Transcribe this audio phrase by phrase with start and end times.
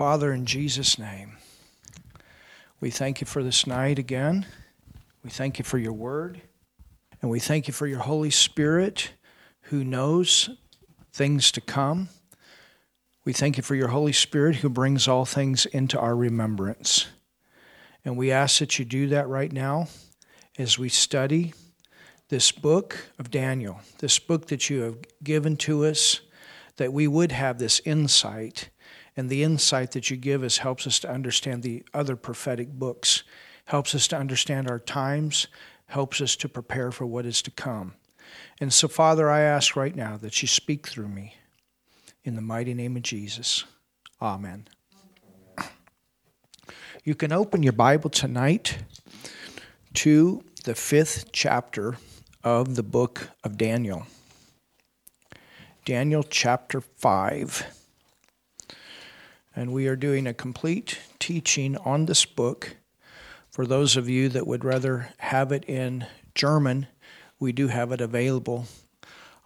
[0.00, 1.36] Father, in Jesus' name,
[2.80, 4.46] we thank you for this night again.
[5.22, 6.40] We thank you for your word.
[7.20, 9.12] And we thank you for your Holy Spirit
[9.64, 10.48] who knows
[11.12, 12.08] things to come.
[13.26, 17.08] We thank you for your Holy Spirit who brings all things into our remembrance.
[18.02, 19.88] And we ask that you do that right now
[20.56, 21.52] as we study
[22.30, 26.22] this book of Daniel, this book that you have given to us,
[26.78, 28.70] that we would have this insight.
[29.16, 33.22] And the insight that you give us helps us to understand the other prophetic books,
[33.66, 35.46] helps us to understand our times,
[35.86, 37.94] helps us to prepare for what is to come.
[38.60, 41.34] And so, Father, I ask right now that you speak through me.
[42.22, 43.64] In the mighty name of Jesus.
[44.20, 44.68] Amen.
[47.02, 48.78] You can open your Bible tonight
[49.94, 51.96] to the fifth chapter
[52.44, 54.06] of the book of Daniel.
[55.86, 57.79] Daniel chapter 5.
[59.54, 62.76] And we are doing a complete teaching on this book.
[63.50, 66.86] For those of you that would rather have it in German,
[67.40, 68.66] we do have it available.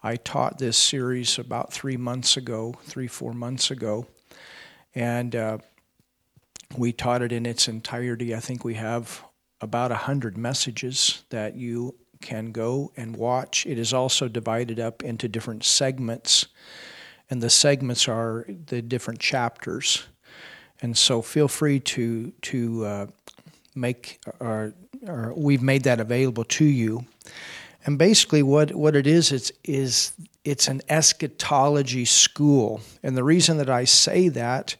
[0.02, 4.06] I taught this series about three months ago, three, four months ago.
[4.94, 5.58] And uh,
[6.76, 8.34] we taught it in its entirety.
[8.34, 9.24] I think we have
[9.62, 13.64] about a hundred messages that you can go and watch.
[13.64, 16.46] It is also divided up into different segments,
[17.30, 20.06] and the segments are the different chapters.
[20.82, 23.06] And so feel free to to uh,
[23.74, 24.74] make or,
[25.06, 27.06] or we've made that available to you.
[27.86, 30.12] And basically, what, what it is, it's, is
[30.44, 32.80] it's an eschatology school.
[33.02, 34.76] And the reason that I say that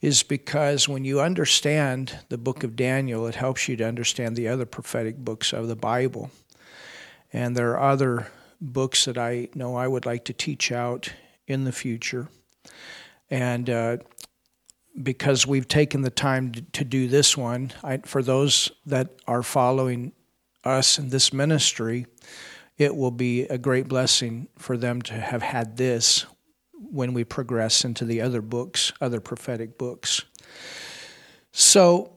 [0.00, 4.46] is because when you understand the book of Daniel, it helps you to understand the
[4.46, 6.30] other prophetic books of the Bible.
[7.32, 8.28] And there are other
[8.60, 11.12] books that I know I would like to teach out
[11.48, 12.28] in the future.
[13.30, 13.96] And uh,
[15.02, 20.12] because we've taken the time to, do this one, I, for those that are following
[20.64, 22.06] us in this ministry,
[22.76, 26.26] it will be a great blessing for them to have had this
[26.90, 30.24] when we progress into the other books, other prophetic books.
[31.52, 32.12] So,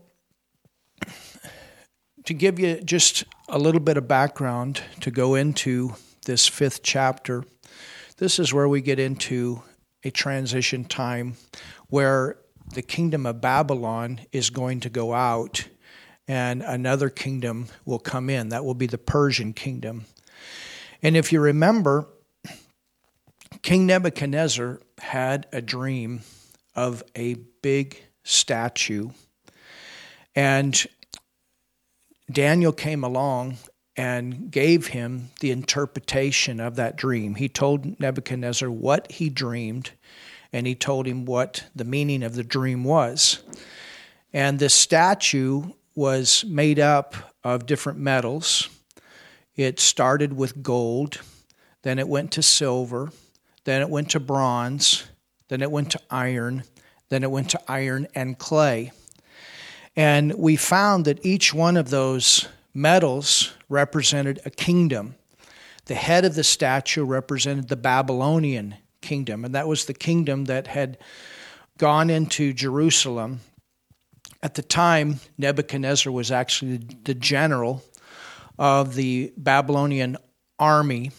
[2.25, 7.43] to give you just a little bit of background to go into this fifth chapter,
[8.21, 9.63] this is where we get into
[10.03, 11.33] a transition time
[11.87, 12.37] where
[12.75, 15.67] the kingdom of Babylon is going to go out
[16.27, 18.49] and another kingdom will come in.
[18.49, 20.05] That will be the Persian kingdom.
[21.01, 22.05] And if you remember,
[23.63, 26.21] King Nebuchadnezzar had a dream
[26.75, 29.09] of a big statue.
[30.35, 30.85] And
[32.31, 33.57] Daniel came along
[33.97, 37.35] and gave him the interpretation of that dream.
[37.35, 39.91] He told Nebuchadnezzar what he dreamed,
[40.53, 43.43] and he told him what the meaning of the dream was.
[44.33, 45.63] And this statue
[45.95, 48.69] was made up of different metals.
[49.55, 51.19] It started with gold,
[51.81, 53.11] then it went to silver,
[53.65, 55.03] then it went to bronze,
[55.49, 56.63] then it went to iron,
[57.09, 58.91] then it went to iron and clay.
[59.95, 65.15] And we found that each one of those metals represented a kingdom.
[65.85, 70.67] The head of the statue represented the Babylonian kingdom, and that was the kingdom that
[70.67, 70.97] had
[71.77, 73.41] gone into Jerusalem.
[74.43, 77.83] At the time, Nebuchadnezzar was actually the general
[78.57, 80.17] of the Babylonian
[80.59, 81.11] army.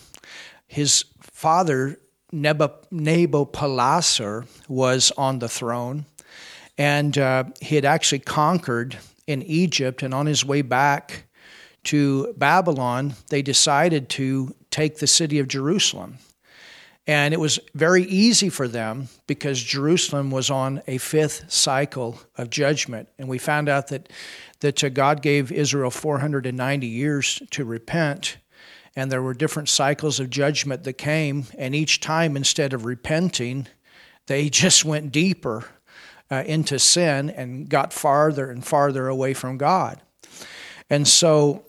[0.67, 1.99] His father,
[2.33, 6.07] Nabopolassar, was on the throne.
[6.79, 8.97] And uh, he had actually conquered
[9.27, 11.25] in Egypt, and on his way back
[11.85, 16.19] to Babylon, they decided to take the city of Jerusalem.
[17.07, 22.49] And it was very easy for them because Jerusalem was on a fifth cycle of
[22.49, 23.09] judgment.
[23.19, 24.09] And we found out that,
[24.61, 28.37] that uh, God gave Israel 490 years to repent.
[28.95, 31.47] And there were different cycles of judgment that came.
[31.59, 33.67] And each time, instead of repenting,
[34.27, 35.65] they just went deeper
[36.31, 40.01] uh, into sin and got farther and farther away from God.
[40.89, 41.65] And so,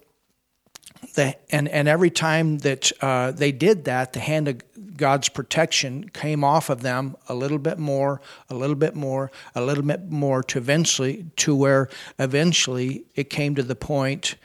[1.13, 4.61] the, and, and every time that uh, they did that, the hand of
[4.97, 9.61] God's protection came off of them a little bit more, a little bit more, a
[9.61, 11.89] little bit more, to eventually to where
[12.19, 14.35] eventually it came to the point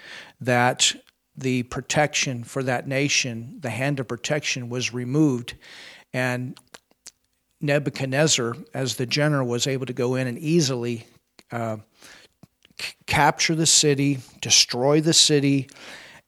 [0.40, 0.94] that
[1.36, 5.54] the protection for that nation, the hand of protection, was removed,
[6.12, 6.58] and
[7.60, 11.06] Nebuchadnezzar, as the general, was able to go in and easily
[11.50, 11.78] uh,
[13.06, 15.68] capture the city, destroy the city,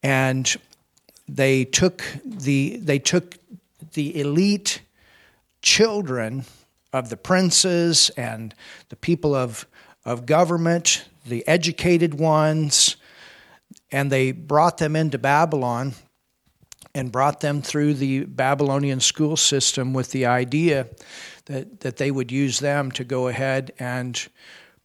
[0.03, 0.57] and
[1.29, 3.37] they took the they took
[3.93, 4.81] the elite
[5.63, 6.45] children
[6.93, 8.55] of the princes and
[8.89, 9.67] the people of,
[10.05, 12.97] of government, the educated ones,
[13.93, 15.95] and they brought them into Babylon
[16.95, 20.89] and brought them through the Babylonian school system with the idea
[21.47, 24.29] that, that they would use them to go ahead and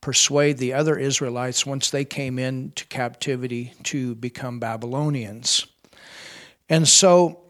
[0.02, 5.66] persuade the other Israelites once they came into captivity to become Babylonians.
[6.70, 7.42] And so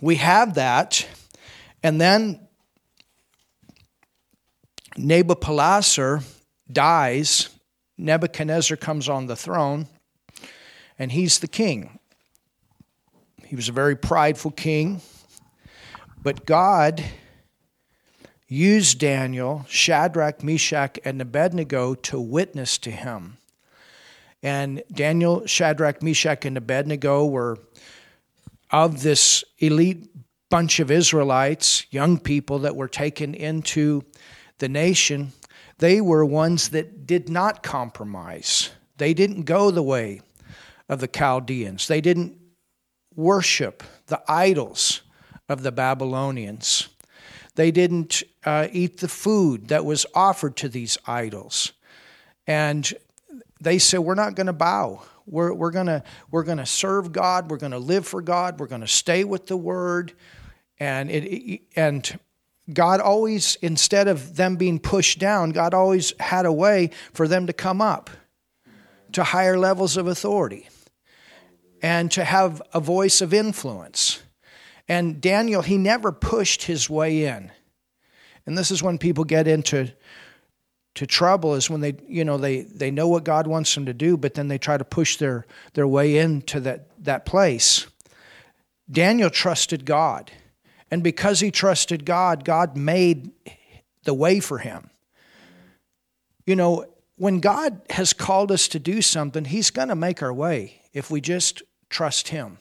[0.00, 1.06] we have that,
[1.82, 2.40] and then
[4.96, 6.22] Nabopolassar
[6.70, 7.48] dies,
[7.98, 9.86] Nebuchadnezzar comes on the throne,
[10.98, 11.98] and he's the king.
[13.44, 15.02] He was a very prideful king,
[16.22, 17.04] but God
[18.54, 23.36] used Daniel, Shadrach, Meshach, and Abednego to witness to him.
[24.42, 27.58] And Daniel, Shadrach, Meshach, and Abednego were
[28.70, 30.08] of this elite
[30.50, 34.04] bunch of Israelites, young people that were taken into
[34.58, 35.32] the nation.
[35.78, 38.70] They were ones that did not compromise.
[38.98, 40.20] They didn't go the way
[40.88, 41.88] of the Chaldeans.
[41.88, 42.38] They didn't
[43.16, 45.02] worship the idols
[45.48, 46.88] of the Babylonians.
[47.54, 51.72] They didn't uh, eat the food that was offered to these idols.
[52.46, 52.92] And
[53.60, 55.02] they said, We're not going to bow.
[55.26, 57.50] We're, we're going we're gonna serve God.
[57.50, 58.60] We're going to live for God.
[58.60, 60.12] We're going to stay with the Word.
[60.78, 62.18] And, it, and
[62.72, 67.46] God always, instead of them being pushed down, God always had a way for them
[67.46, 68.10] to come up
[69.12, 70.68] to higher levels of authority
[71.82, 74.23] and to have a voice of influence.
[74.88, 77.50] And Daniel, he never pushed his way in.
[78.46, 79.92] And this is when people get into
[80.94, 83.92] to trouble is when they you know they they know what God wants them to
[83.92, 87.86] do but then they try to push their their way into that that place.
[88.90, 90.30] Daniel trusted God.
[90.90, 93.32] And because he trusted God, God made
[94.04, 94.90] the way for him.
[96.46, 96.84] You know,
[97.16, 101.10] when God has called us to do something, he's going to make our way if
[101.10, 102.58] we just trust Him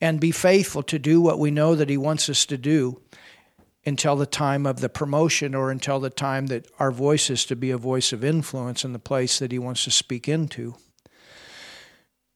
[0.00, 3.00] and be faithful to do what we know that He wants us to do
[3.84, 7.56] until the time of the promotion or until the time that our voice is to
[7.56, 10.74] be a voice of influence in the place that He wants to speak into.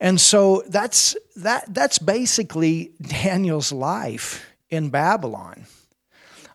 [0.00, 5.67] And so that's that that's basically Daniel's life in Babylon.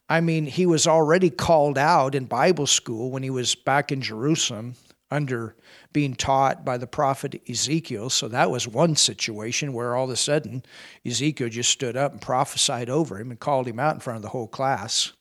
[0.10, 4.02] I mean, he was already called out in Bible school when he was back in
[4.02, 4.76] Jerusalem
[5.12, 5.56] under
[5.92, 8.10] being taught by the prophet Ezekiel.
[8.10, 10.64] So that was one situation where all of a sudden
[11.06, 14.24] Ezekiel just stood up and prophesied over him and called him out in front of
[14.24, 15.14] the whole class.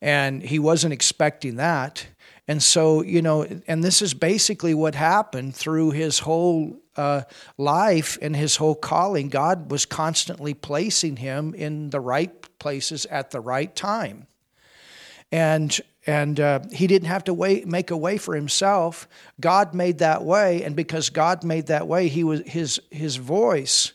[0.00, 2.06] And he wasn't expecting that.
[2.48, 7.22] And so, you know, and this is basically what happened through his whole uh,
[7.58, 9.28] life and his whole calling.
[9.28, 14.26] God was constantly placing him in the right places at the right time.
[15.32, 19.08] And and uh, he didn't have to wait, make a way for himself.
[19.40, 23.92] God made that way, and because God made that way, he was his his voice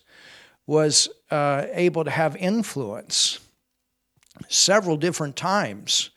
[0.68, 3.40] was uh, able to have influence
[4.48, 6.10] several different times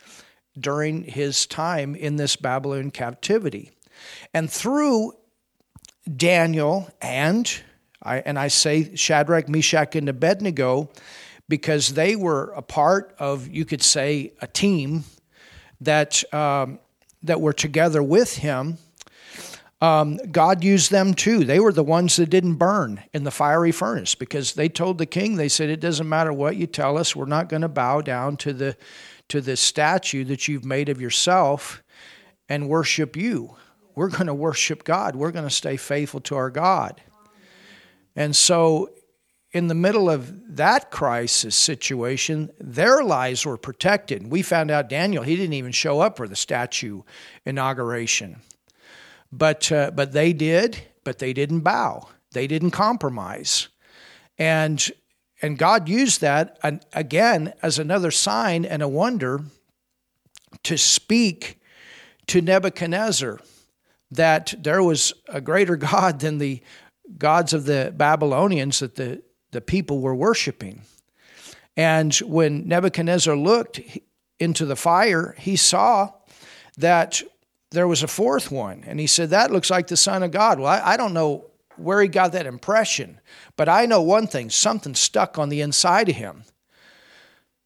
[0.59, 3.71] during his time in this Babylon captivity,
[4.33, 5.13] and through
[6.17, 7.63] Daniel and
[8.03, 10.91] I and I say Shadrach, Meshach, and Abednego
[11.49, 15.05] because they were a part of you could say a team
[15.85, 16.79] that, um,
[17.23, 18.79] that were together with him,
[19.81, 21.45] um, God used them too.
[21.45, 25.07] They were the ones that didn't burn in the fiery furnace because they told the
[25.07, 28.01] king, they said, It doesn't matter what you tell us, we're not going to bow
[28.01, 28.77] down to the,
[29.29, 31.83] to the statue that you've made of yourself
[32.49, 33.57] and worship you.
[33.95, 37.01] We're going to worship God, we're going to stay faithful to our God.
[38.17, 38.91] And so
[39.55, 44.29] in the middle of that crisis situation, their lives were protected.
[44.29, 47.03] We found out Daniel, he didn't even show up for the statue
[47.47, 48.41] inauguration.
[49.31, 52.09] But, uh, but they did, but they didn't bow.
[52.33, 53.69] They didn't compromise.
[54.39, 54.85] And,
[55.41, 56.59] and God used that
[56.93, 59.41] again as another sign and a wonder
[60.65, 61.61] to speak
[62.27, 63.39] to Nebuchadnezzar
[64.11, 66.61] that there was a greater God than the
[67.19, 69.23] gods of the Babylonians that the
[69.55, 70.83] the people were worshiping.
[71.77, 73.81] And when Nebuchadnezzar looked
[74.39, 76.13] into the fire, he saw
[76.77, 77.23] that
[77.71, 78.85] there was a fourth one.
[78.87, 80.59] And he said, That looks like the Son of God.
[80.59, 81.47] Well, I, I don't know
[81.77, 83.21] where he got that impression,
[83.57, 86.45] but I know one thing something stuck on the inside of him.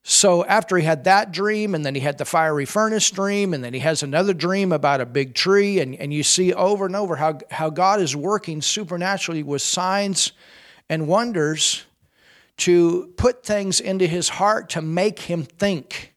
[0.03, 3.63] So after he had that dream, and then he had the fiery furnace dream, and
[3.63, 6.97] then he has another dream about a big tree, and, and you see over and
[6.97, 10.33] over how, how God is working supernaturally with signs
[10.89, 11.85] and wonders
[12.59, 16.15] to put things into his heart to make him think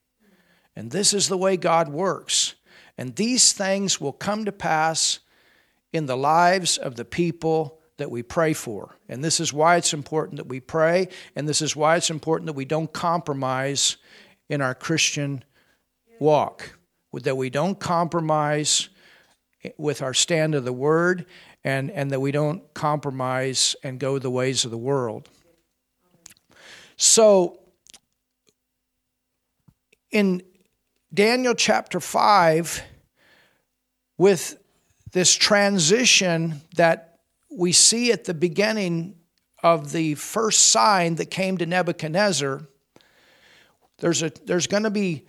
[0.76, 2.56] And this is the way God works.
[2.98, 5.20] And these things will come to pass
[5.92, 8.96] in the lives of the people that we pray for.
[9.10, 12.48] And this is why it's important that we pray, and this is why it's important
[12.48, 13.98] that we don't compromise
[14.50, 15.44] in our Christian
[16.20, 16.78] walk,
[17.14, 18.90] that we don't compromise
[19.78, 21.26] with our stand of the word,
[21.64, 25.30] and, and that we don't compromise and go the ways of the world.
[26.98, 27.60] So,
[30.12, 30.44] in
[31.14, 32.84] Daniel chapter 5,
[34.18, 34.58] with
[35.12, 39.16] this transition that we see at the beginning
[39.64, 42.62] of the first sign that came to Nebuchadnezzar,
[44.00, 45.26] there's, a, there's going to be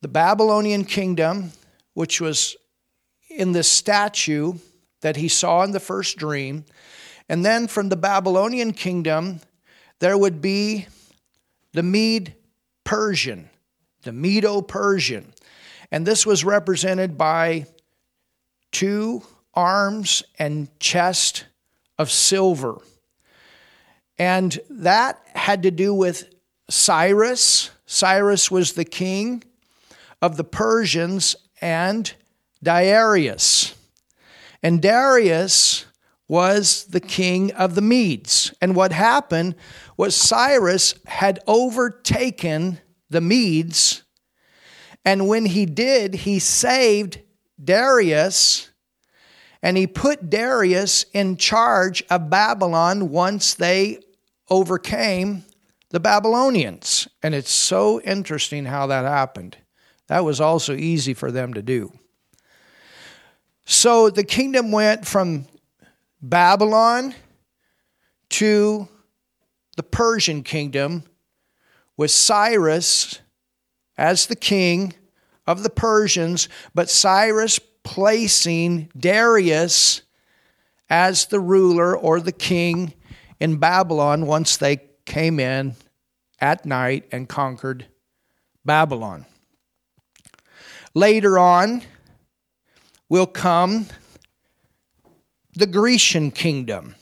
[0.00, 1.52] the Babylonian kingdom,
[1.94, 2.56] which was
[3.30, 4.54] in this statue
[5.00, 6.64] that he saw in the first dream.
[7.28, 9.40] And then from the Babylonian kingdom,
[10.00, 10.86] there would be
[11.72, 12.34] the Mede
[12.84, 13.48] Persian,
[14.02, 15.32] the Medo Persian.
[15.92, 17.66] And this was represented by
[18.72, 19.22] two
[19.54, 21.46] arms and chest
[21.98, 22.78] of silver.
[24.18, 26.28] And that had to do with
[26.68, 27.70] Cyrus.
[27.86, 29.42] Cyrus was the king
[30.22, 32.12] of the Persians and
[32.62, 33.74] Darius.
[34.62, 35.86] And Darius
[36.28, 38.54] was the king of the Medes.
[38.60, 39.56] And what happened
[39.96, 44.02] was Cyrus had overtaken the Medes.
[45.04, 47.20] And when he did, he saved
[47.62, 48.70] Darius
[49.62, 53.98] and he put Darius in charge of Babylon once they
[54.48, 55.44] overcame
[55.90, 57.08] the Babylonians.
[57.22, 59.58] And it's so interesting how that happened.
[60.06, 61.92] That was also easy for them to do.
[63.70, 65.46] So the kingdom went from
[66.20, 67.14] Babylon
[68.30, 68.88] to
[69.76, 71.04] the Persian kingdom
[71.96, 73.20] with Cyrus
[73.96, 74.94] as the king
[75.46, 80.02] of the Persians, but Cyrus placing Darius
[80.90, 82.92] as the ruler or the king
[83.38, 85.76] in Babylon once they came in
[86.40, 87.86] at night and conquered
[88.64, 89.26] Babylon.
[90.92, 91.82] Later on,
[93.10, 93.88] will come
[95.52, 96.94] the Grecian kingdom.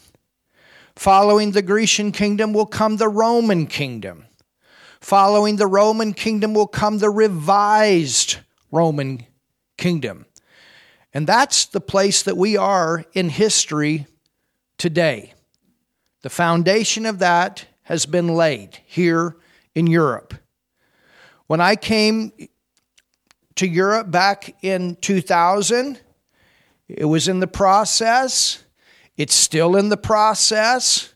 [0.97, 4.25] Following the Grecian kingdom will come the Roman kingdom.
[5.01, 8.39] Following the Roman kingdom will come the revised
[8.73, 9.25] Roman
[9.77, 10.27] kingdom.
[11.13, 14.07] And that's the place that we are in history
[14.77, 15.35] today.
[16.23, 19.37] The foundation of that has been laid here
[19.75, 20.35] in Europe.
[21.47, 22.33] When I came
[23.59, 26.01] to Europe back in 2000.
[26.89, 28.63] It was in the process.
[29.17, 31.13] It's still in the process.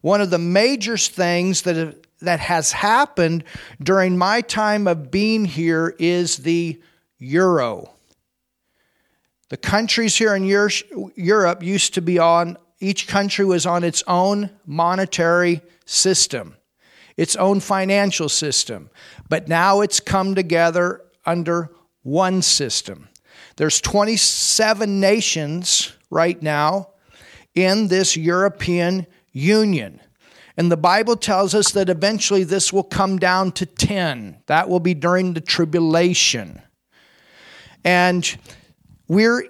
[0.00, 3.42] One of the major things that, that has happened
[3.82, 6.80] during my time of being here is the
[7.18, 7.90] euro.
[9.48, 14.50] The countries here in Europe used to be on, each country was on its own
[14.64, 16.56] monetary system,
[17.16, 18.90] its own financial system.
[19.28, 21.70] But now it's come together under
[22.02, 23.08] one system.
[23.56, 26.90] There's 27 nations right now
[27.54, 30.00] in this European Union.
[30.56, 34.42] And the Bible tells us that eventually this will come down to 10.
[34.46, 36.60] That will be during the tribulation.
[37.84, 38.36] And
[39.08, 39.48] we're,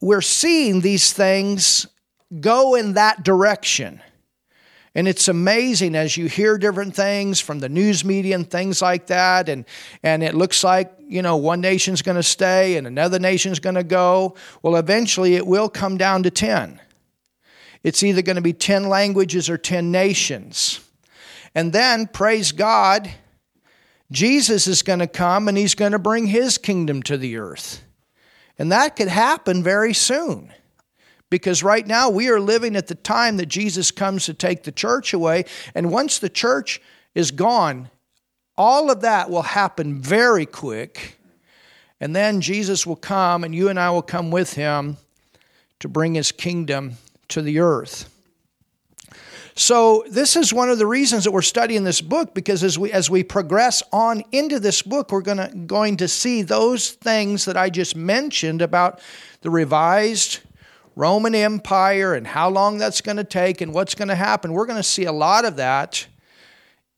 [0.00, 1.86] we're seeing these things
[2.40, 4.00] go in that direction.
[4.96, 9.08] And it's amazing as you hear different things from the news media and things like
[9.08, 9.50] that.
[9.50, 9.66] And,
[10.02, 13.74] and it looks like, you know, one nation's going to stay and another nation's going
[13.74, 14.36] to go.
[14.62, 16.80] Well, eventually it will come down to 10.
[17.82, 20.80] It's either going to be 10 languages or 10 nations.
[21.54, 23.10] And then, praise God,
[24.10, 27.84] Jesus is going to come and he's going to bring his kingdom to the earth.
[28.58, 30.54] And that could happen very soon.
[31.28, 34.72] Because right now we are living at the time that Jesus comes to take the
[34.72, 35.44] church away.
[35.74, 36.80] And once the church
[37.14, 37.90] is gone,
[38.56, 41.18] all of that will happen very quick.
[42.00, 44.98] And then Jesus will come and you and I will come with him
[45.80, 46.94] to bring his kingdom
[47.28, 48.12] to the earth.
[49.58, 52.92] So this is one of the reasons that we're studying this book because as we
[52.92, 57.46] as we progress on into this book we're going to going to see those things
[57.46, 59.00] that I just mentioned about
[59.40, 60.40] the revised
[60.96, 64.52] Roman Empire and how long that's going to take and what's going to happen.
[64.52, 66.06] We're going to see a lot of that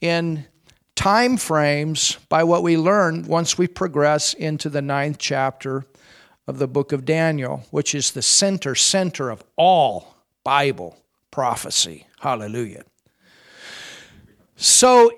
[0.00, 0.47] in
[0.95, 5.85] time frames by what we learn once we progress into the ninth chapter
[6.47, 10.14] of the book of Daniel, which is the center, center of all
[10.45, 10.97] Bible
[11.33, 12.07] prophecy.
[12.21, 12.85] Hallelujah.
[14.57, 15.11] So,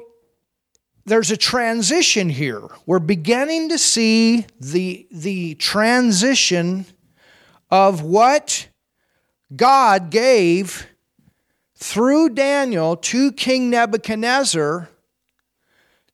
[1.07, 2.63] there's a transition here.
[2.87, 6.85] We're beginning to see the, the transition
[7.71, 8.69] of what
[9.55, 10.87] God gave
[11.77, 14.89] through Daniel to King Nebuchadnezzar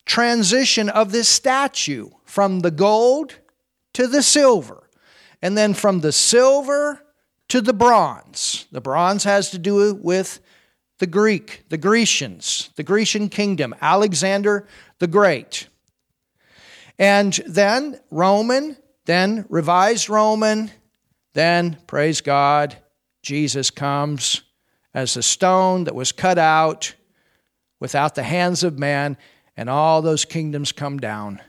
[0.05, 3.41] transition of this statue from the gold
[3.93, 4.89] to the silver,
[5.43, 7.03] and then from the silver
[7.49, 8.67] to the bronze.
[8.71, 10.41] The bronze has to do with
[10.99, 14.67] the Greek, the Grecians, the Grecian kingdom, Alexander
[14.99, 15.69] the Great.
[16.99, 20.71] And then Roman, then revised Roman,
[21.37, 22.77] then, praise God,
[23.23, 24.43] Jesus comes
[24.95, 26.95] as a stone that was cut out
[27.79, 29.19] without the hands of man,
[29.55, 31.43] and all those kingdoms come down.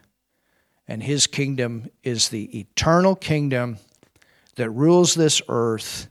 [0.90, 3.78] And his kingdom is the eternal kingdom
[4.56, 6.10] that rules this earth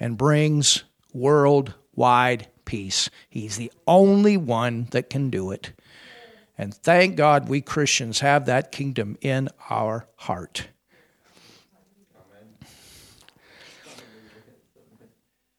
[0.00, 3.10] and brings worldwide peace.
[3.28, 5.72] He's the only one that can do it.
[6.58, 10.68] And thank God we Christians have that kingdom in our heart.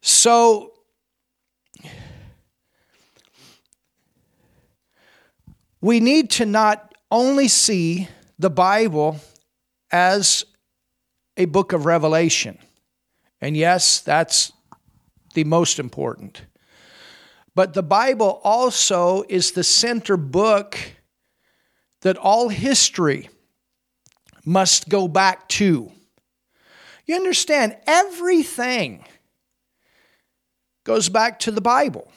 [0.07, 0.73] So,
[5.81, 8.07] we need to not only see
[8.37, 9.19] the Bible
[9.91, 10.45] as
[11.37, 12.59] a book of revelation.
[13.41, 14.51] And yes, that's
[15.33, 16.43] the most important.
[17.55, 20.77] But the Bible also is the center book
[22.01, 23.27] that all history
[24.45, 25.91] must go back to.
[27.07, 29.03] You understand, everything
[30.85, 32.09] goes back to the Bible.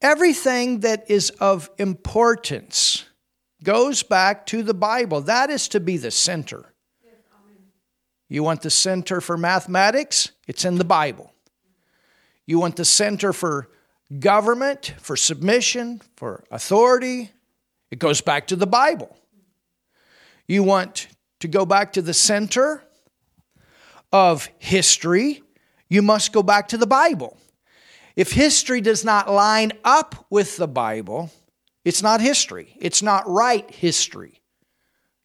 [0.00, 3.04] Everything that is of importance
[3.64, 5.20] goes back to the Bible.
[5.22, 6.72] That is to be the center.
[8.28, 10.30] You want the center for mathematics?
[10.46, 11.32] It's in the Bible.
[12.46, 13.68] You want the center for
[14.18, 17.32] government, for submission, for authority.
[17.90, 19.16] It goes back to the Bible.
[20.46, 21.08] You want
[21.40, 22.84] to go back to the center
[24.12, 25.42] of history,
[25.90, 27.36] you must go back to the Bible.
[28.16, 31.30] If history does not line up with the Bible,
[31.84, 32.74] it's not history.
[32.80, 34.40] It's not right history.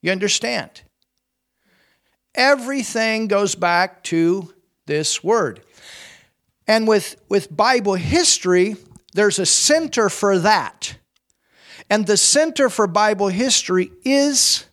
[0.01, 0.81] You understand?
[2.33, 4.53] Everything goes back to
[4.87, 5.61] this word.
[6.67, 8.75] And with, with Bible history,
[9.13, 10.97] there's a center for that.
[11.89, 14.65] And the center for Bible history is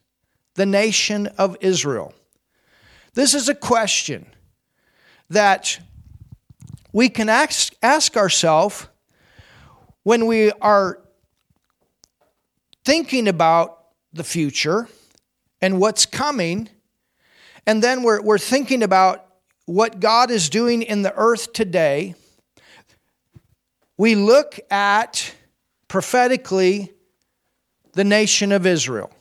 [0.54, 2.14] the nation of Israel.
[3.14, 4.26] This is a question
[5.28, 5.78] that
[6.92, 8.86] we can ask, ask ourselves
[10.02, 10.98] when we are
[12.84, 13.78] thinking about
[14.12, 14.88] the future
[15.60, 16.68] and what's coming,
[17.66, 19.26] and then we're, we're thinking about
[19.66, 22.14] what God is doing in the earth today,
[23.96, 25.34] we look at
[25.86, 26.92] prophetically
[27.92, 29.12] the nation of Israel.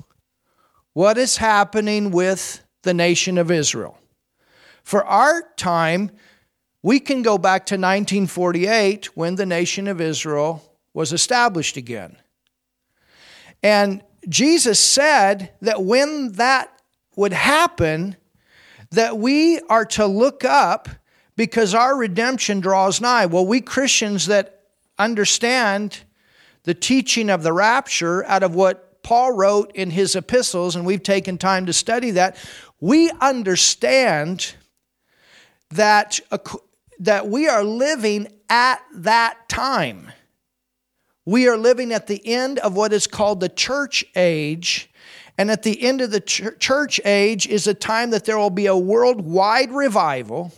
[0.93, 3.97] What is happening with the nation of Israel?
[4.83, 6.11] For our time,
[6.83, 12.17] we can go back to 1948 when the nation of Israel was established again.
[13.63, 16.81] And Jesus said that when that
[17.15, 18.15] would happen,
[18.91, 20.89] that we are to look up
[21.35, 23.25] because our redemption draws nigh.
[23.25, 24.63] Well, we Christians that
[24.97, 25.99] understand
[26.63, 31.01] the teaching of the rapture out of what Paul wrote in his epistles, and we've
[31.01, 32.37] taken time to study that,
[32.79, 34.53] we understand
[35.69, 36.19] that,
[37.01, 40.11] that we are living at that time.
[41.25, 44.91] We are living at the end of what is called the church age
[45.37, 48.49] and at the end of the ch- church age is a time that there will
[48.49, 50.51] be a worldwide revival.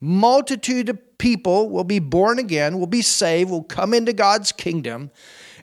[0.00, 5.10] Multitude of people will be born again, will be saved, will come into God's kingdom.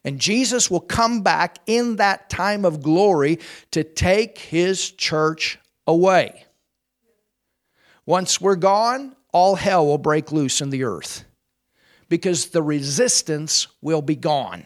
[0.04, 3.40] And Jesus will come back in that time of glory
[3.72, 6.46] to take his church away.
[8.06, 11.26] Once we're gone, all hell will break loose in the earth
[12.10, 14.66] because the resistance will be gone.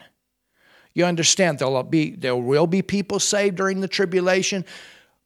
[0.94, 4.66] You understand there'll be there will be people saved during the tribulation,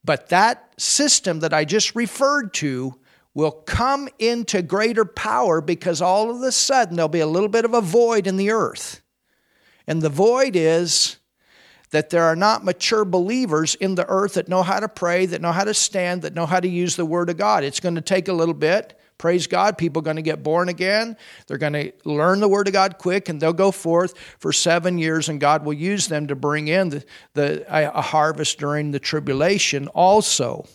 [0.04, 2.95] but that system that I just referred to
[3.34, 7.65] will come into greater power because all of a sudden there'll be a little bit
[7.65, 9.02] of a void in the earth.
[9.88, 11.17] And the void is
[11.91, 15.41] that there are not mature believers in the earth that know how to pray, that
[15.41, 17.63] know how to stand, that know how to use the Word of God.
[17.63, 18.98] It's going to take a little bit.
[19.19, 19.77] Praise God.
[19.77, 21.17] People are going to get born again.
[21.45, 24.97] They're going to learn the Word of God quick, and they'll go forth for seven
[24.97, 28.99] years, and God will use them to bring in the, the, a harvest during the
[28.99, 30.65] tribulation also.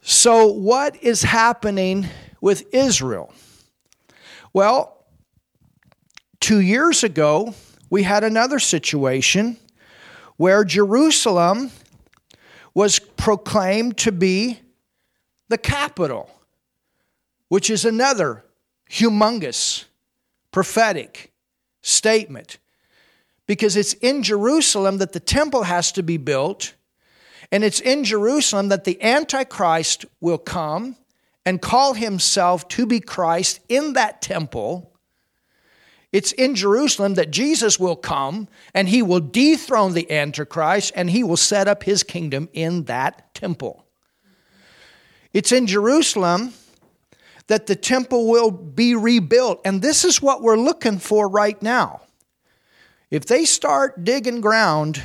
[0.00, 2.08] So, what is happening
[2.40, 3.32] with Israel?
[4.52, 5.06] Well,
[6.40, 7.54] two years ago,
[7.88, 9.58] we had another situation
[10.38, 11.70] where Jerusalem
[12.74, 14.58] was proclaimed to be
[15.52, 16.28] the capital,
[17.48, 18.44] which is another
[18.90, 19.84] humongous
[20.50, 21.30] prophetic
[21.82, 22.58] statement.
[23.46, 26.74] Because it's in Jerusalem that the temple has to be built,
[27.50, 30.96] and it's in Jerusalem that the Antichrist will come
[31.44, 34.92] and call himself to be Christ in that temple
[36.12, 41.24] it's in Jerusalem that Jesus will come and he will dethrone the Antichrist and he
[41.24, 43.81] will set up his kingdom in that temple.
[45.32, 46.52] It's in Jerusalem
[47.46, 49.60] that the temple will be rebuilt.
[49.64, 52.02] And this is what we're looking for right now.
[53.10, 55.02] If they start digging ground,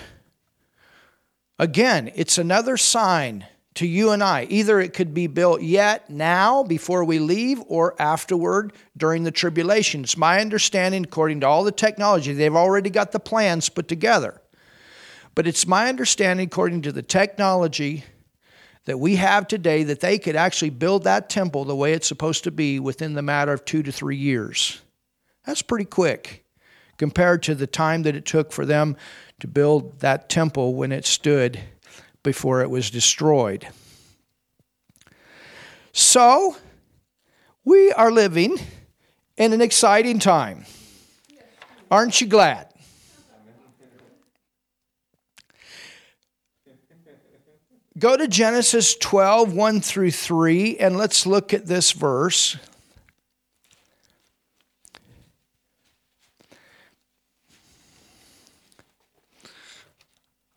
[1.60, 4.48] again, it's another sign to you and I.
[4.50, 10.04] Either it could be built yet, now, before we leave, or afterward during the tribulation.
[10.04, 14.42] It's my understanding, according to all the technology, they've already got the plans put together.
[15.36, 18.04] But it's my understanding, according to the technology
[18.88, 22.46] that we have today, that they could actually build that temple the way it's supposed
[22.46, 24.82] to be within the matter of two to three years.
[25.46, 26.46] That's pretty quick
[26.98, 28.96] compared to the time that it took for them
[29.42, 31.60] to build that temple when it stood
[32.24, 33.68] before it was destroyed.
[35.92, 36.56] So,
[37.66, 38.58] we are living
[39.36, 40.66] in an exciting time.
[41.92, 42.70] Aren't you glad?
[47.98, 52.56] Go to Genesis 12, 1 through 3, and let's look at this verse.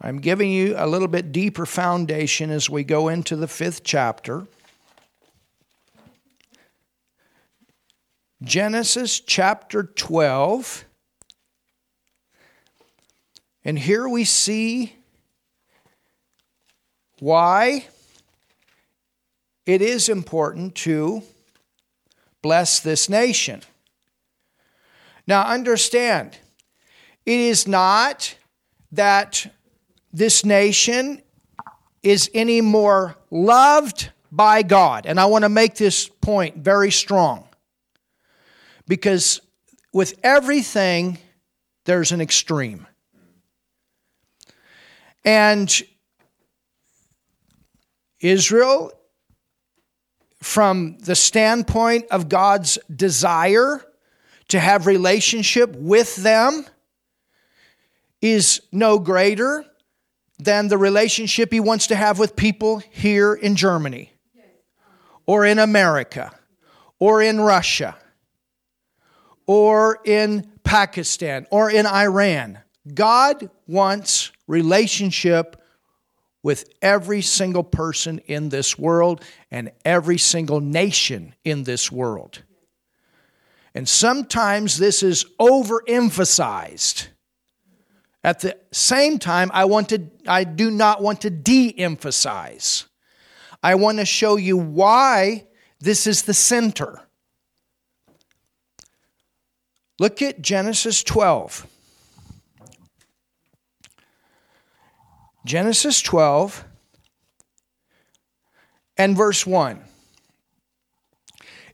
[0.03, 4.47] I'm giving you a little bit deeper foundation as we go into the fifth chapter.
[8.43, 10.85] Genesis chapter 12.
[13.65, 15.00] And here we see
[17.21, 17.87] why
[19.67, 21.23] it is important to
[22.43, 23.63] bless this nation.
[25.27, 26.37] Now, understand,
[27.25, 28.35] it is not
[28.93, 29.47] that
[30.13, 31.23] this nation
[32.03, 35.07] is any more loved by God.
[35.07, 37.47] And I want to make this point very strong
[38.89, 39.41] because
[39.93, 41.19] with everything,
[41.85, 42.87] there's an extreme.
[45.25, 45.83] And
[48.21, 48.93] Israel,
[50.43, 53.85] from the standpoint of God's desire
[54.49, 56.67] to have relationship with them,
[58.21, 59.65] is no greater
[60.39, 64.13] than the relationship he wants to have with people here in Germany
[65.27, 66.31] or in America
[66.99, 67.97] or in Russia
[69.47, 72.59] or in Pakistan or in Iran.
[72.95, 75.60] God wants relationship
[76.43, 82.43] with every single person in this world and every single nation in this world.
[83.75, 87.09] And sometimes this is overemphasized
[88.23, 92.87] at the same time, I, want to, I do not want to de emphasize.
[93.63, 95.47] I want to show you why
[95.81, 97.01] this is the center.
[99.99, 101.67] Look at Genesis 12.
[105.51, 106.65] Genesis 12
[108.97, 109.81] and verse 1.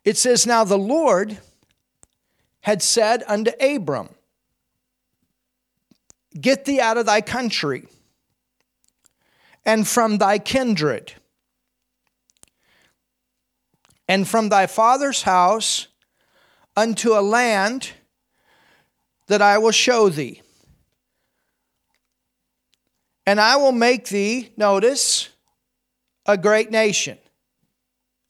[0.03, 1.37] It says, Now the Lord
[2.63, 4.09] had said unto Abram,
[6.41, 7.87] Get thee out of thy country
[9.67, 11.13] and from thy kindred
[14.09, 15.89] and from thy father's house
[16.75, 17.91] unto a land
[19.27, 20.41] that I will show thee.
[23.27, 25.29] And I will make thee, notice,
[26.27, 27.19] a great nation.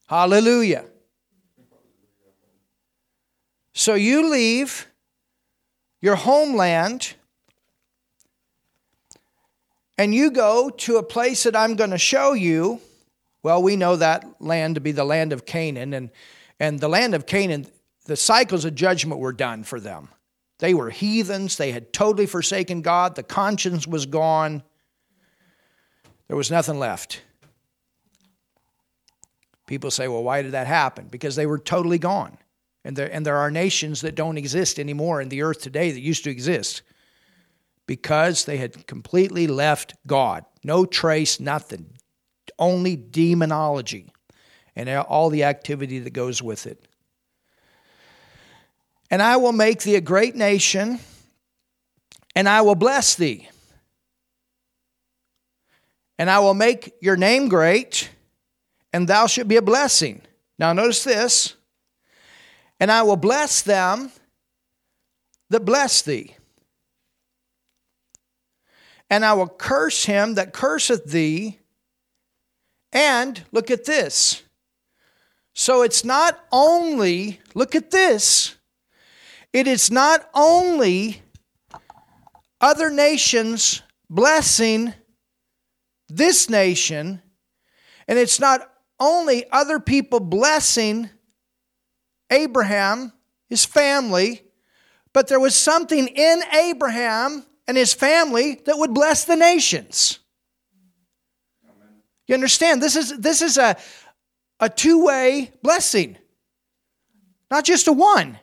[0.06, 0.86] Hallelujah.
[3.74, 4.86] So you leave
[6.00, 7.14] your homeland
[9.98, 12.80] and you go to a place that I'm going to show you,
[13.42, 15.94] well, we know that land to be the land of Canaan.
[15.94, 16.10] And,
[16.58, 17.66] and the land of Canaan,
[18.04, 20.08] the cycles of judgment were done for them.
[20.58, 21.56] They were heathens.
[21.56, 23.14] They had totally forsaken God.
[23.14, 24.62] The conscience was gone.
[26.28, 27.22] There was nothing left.
[29.66, 31.08] People say, well, why did that happen?
[31.08, 32.38] Because they were totally gone.
[32.84, 36.00] And there, and there are nations that don't exist anymore in the earth today that
[36.00, 36.82] used to exist
[37.86, 40.44] because they had completely left God.
[40.62, 41.96] No trace, nothing.
[42.58, 44.12] Only demonology
[44.76, 46.86] and all the activity that goes with it.
[49.10, 50.98] And I will make thee a great nation,
[52.34, 53.48] and I will bless thee.
[56.18, 58.10] And I will make your name great,
[58.92, 60.22] and thou shalt be a blessing.
[60.58, 61.54] Now, notice this.
[62.80, 64.10] And I will bless them
[65.50, 66.34] that bless thee.
[69.08, 71.58] And I will curse him that curseth thee.
[72.92, 74.42] And look at this.
[75.54, 78.56] So it's not only, look at this,
[79.52, 81.22] it is not only
[82.60, 84.92] other nations blessing
[86.08, 87.22] this nation,
[88.08, 91.10] and it's not only other people blessing
[92.30, 93.12] Abraham,
[93.48, 94.42] his family,
[95.12, 100.18] but there was something in Abraham and his family that would bless the nations.
[102.26, 102.82] You understand?
[102.82, 103.76] This is, this is a,
[104.60, 106.16] a two way blessing,
[107.50, 108.38] not just a one.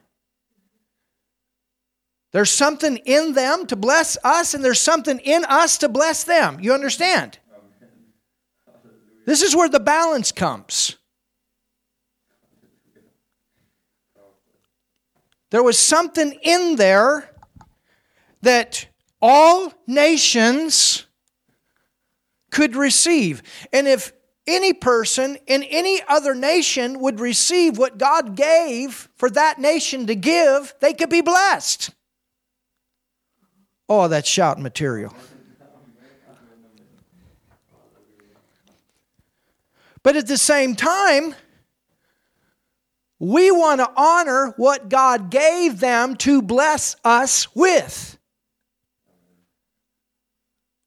[2.32, 6.60] There's something in them to bless us, and there's something in us to bless them.
[6.60, 7.38] You understand?
[9.26, 10.98] This is where the balance comes.
[15.50, 17.30] There was something in there
[18.42, 18.88] that
[19.22, 21.06] all nations
[22.50, 23.44] could receive.
[23.72, 24.14] And if
[24.46, 30.16] any person in any other nation would receive what God gave for that nation to
[30.16, 31.92] give, they could be blessed.
[33.88, 35.14] Oh, that's shout material.
[40.04, 41.34] But at the same time,
[43.20, 48.18] we want to honor what God gave them to bless us with.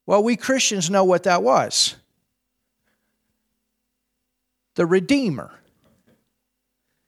[0.05, 1.95] Well, we Christians know what that was
[4.75, 5.51] the Redeemer,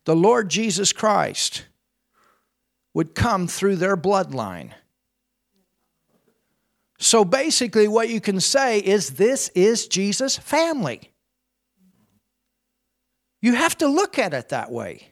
[0.06, 1.66] the Lord Jesus Christ,
[2.96, 4.72] would come through their bloodline.
[6.98, 11.09] So basically, what you can say is this is Jesus' family.
[13.42, 15.10] You have to look at it that way.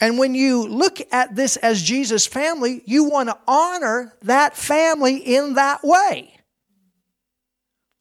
[0.00, 5.16] And when you look at this as Jesus' family, you want to honor that family
[5.16, 6.36] in that way.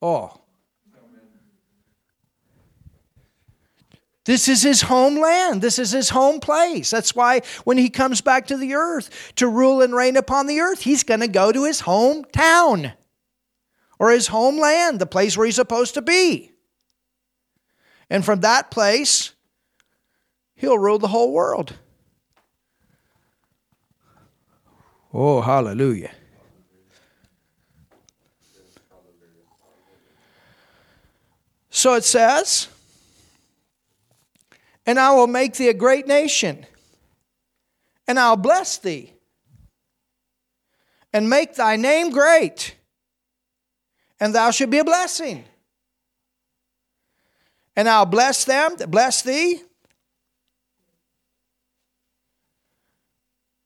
[0.02, 0.40] Oh.
[4.26, 5.62] This is his homeland.
[5.62, 6.90] This is his home place.
[6.90, 10.62] That's why when he comes back to the earth to rule and reign upon the
[10.62, 12.94] earth, he's going to go to his hometown
[14.00, 16.53] or his homeland, the place where he's supposed to be.
[18.14, 19.32] And from that place,
[20.54, 21.74] he'll rule the whole world.
[25.12, 26.12] Oh, hallelujah.
[31.72, 32.68] So it says,
[34.86, 36.68] and I will make thee a great nation,
[38.08, 39.12] and I'll bless thee,
[41.12, 42.76] and make thy name great,
[44.20, 45.46] and thou shalt be a blessing.
[47.76, 49.62] And I'll bless them that bless thee.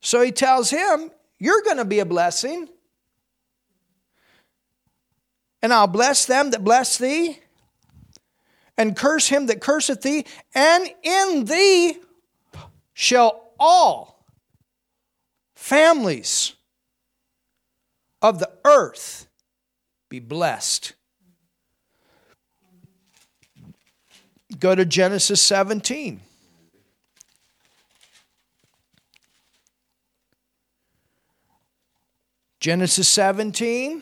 [0.01, 2.69] So he tells him, You're going to be a blessing.
[5.61, 7.39] And I'll bless them that bless thee,
[8.77, 11.97] and curse him that curseth thee, and in thee
[12.93, 14.23] shall all
[15.55, 16.53] families
[18.21, 19.27] of the earth
[20.09, 20.93] be blessed.
[24.59, 26.21] Go to Genesis 17.
[32.59, 34.01] Genesis 17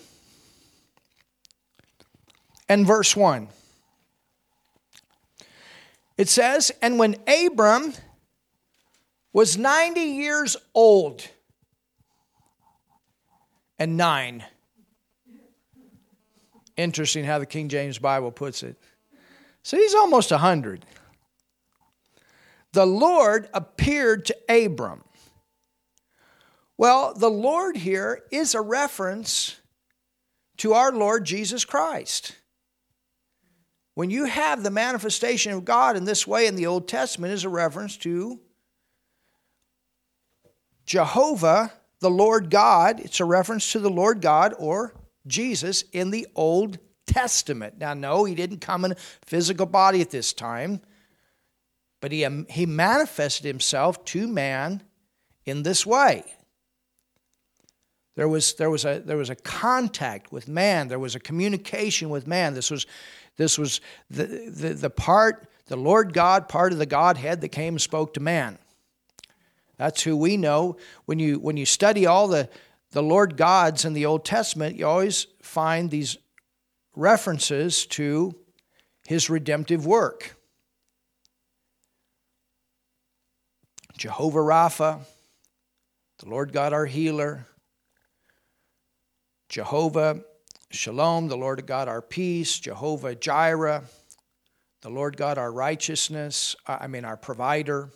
[2.70, 3.48] and verse 1.
[6.18, 7.94] It says, And when Abram
[9.34, 11.28] was 90 years old
[13.78, 14.46] and nine,
[16.78, 18.78] interesting how the King James Bible puts it.
[19.66, 20.86] So he's almost 100.
[22.74, 25.04] The Lord appeared to Abram.
[26.78, 29.60] Well, the Lord here is a reference
[30.58, 32.36] to our Lord Jesus Christ.
[33.96, 37.44] When you have the manifestation of God in this way in the Old Testament is
[37.44, 38.40] a reference to
[40.86, 43.00] Jehovah, the Lord God.
[43.00, 44.94] It's a reference to the Lord God or
[45.26, 47.78] Jesus in the Old Testament.
[47.78, 50.82] Now, no, he didn't come in a physical body at this time,
[52.02, 54.84] but he, um, he manifested himself to man
[55.46, 56.24] in this way.
[58.16, 60.88] There was, there, was a, there was a contact with man.
[60.88, 62.54] There was a communication with man.
[62.54, 62.86] This was
[63.38, 67.74] this was the, the, the part, the Lord God, part of the Godhead that came
[67.74, 68.58] and spoke to man.
[69.78, 70.78] That's who we know.
[71.06, 72.50] When you, when you study all the,
[72.92, 76.18] the Lord gods in the Old Testament, you always find these
[76.96, 78.36] references to
[79.08, 80.36] his redemptive work.
[83.98, 85.00] Jehovah Rapha,
[86.20, 87.46] the Lord God our healer,
[89.50, 90.22] Jehovah
[90.72, 93.84] Shalom, the Lord God our peace, Jehovah Jireh,
[94.82, 97.90] the Lord God our righteousness, uh, I mean our provider,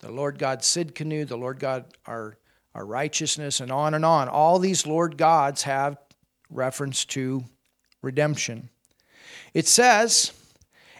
[0.00, 2.38] the Lord God Sidkenu, the Lord God our,
[2.74, 4.28] our righteousness, and on and on.
[4.28, 5.98] All these Lord gods have
[6.48, 7.44] reference to
[8.02, 8.68] redemption.
[9.54, 10.32] It says,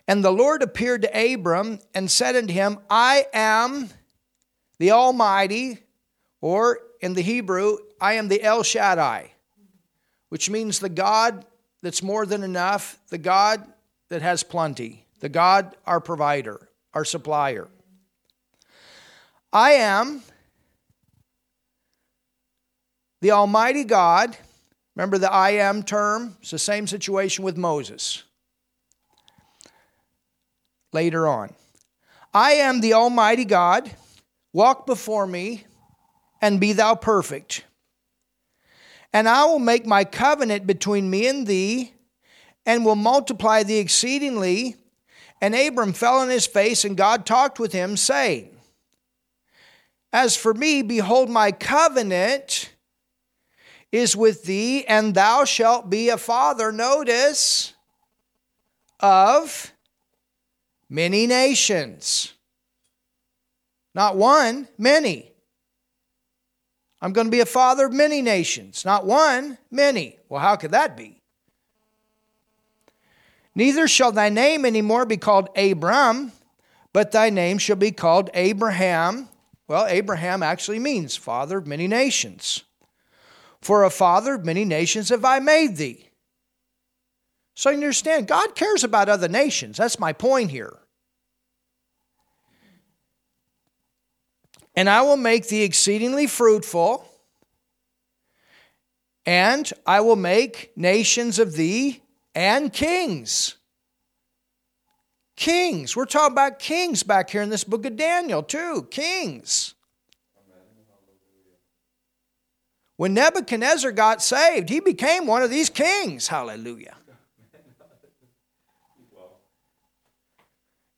[0.09, 3.91] And the Lord appeared to Abram and said unto him, I am
[4.79, 5.79] the Almighty,
[6.41, 9.33] or in the Hebrew, I am the El Shaddai,
[10.29, 11.45] which means the God
[11.83, 13.65] that's more than enough, the God
[14.09, 17.69] that has plenty, the God, our provider, our supplier.
[19.53, 20.23] I am
[23.21, 24.37] the Almighty God.
[24.95, 26.37] Remember the I am term?
[26.41, 28.23] It's the same situation with Moses.
[30.93, 31.55] Later on.
[32.35, 33.91] I am the Almighty God.
[34.53, 35.65] Walk before me
[36.41, 37.65] and be thou perfect.
[39.13, 41.93] And I will make my covenant between me and thee,
[42.65, 44.77] and will multiply thee exceedingly.
[45.41, 48.49] And Abram fell on his face, and God talked with him, saying,
[50.13, 52.72] as for me, behold, my covenant
[53.93, 57.75] is with thee, and thou shalt be a father, notice,
[58.99, 59.73] of
[60.89, 62.33] many nations.
[63.95, 65.31] Not one, many.
[67.01, 68.85] I'm going to be a father of many nations.
[68.85, 70.19] Not one, many.
[70.29, 71.21] Well, how could that be?
[73.55, 76.33] Neither shall thy name any more be called Abram,
[76.93, 79.29] but thy name shall be called Abraham
[79.73, 82.65] well, Abraham actually means father of many nations.
[83.63, 86.09] For a father of many nations have I made thee.
[87.55, 89.77] So you understand, God cares about other nations.
[89.77, 90.79] That's my point here.
[94.75, 97.07] And I will make thee exceedingly fruitful,
[99.27, 102.03] and I will make nations of thee
[102.35, 103.57] and kings.
[105.37, 105.95] Kings.
[105.95, 108.89] We're talking about kings back here in this book of Daniel, too.
[108.91, 109.75] Kings.
[113.03, 116.29] When Nebuchadnezzar got saved, he became one of these kings.
[116.29, 116.95] Hallelujah.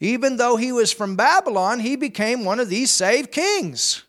[0.01, 4.03] Even though he was from Babylon, he became one of these saved kings.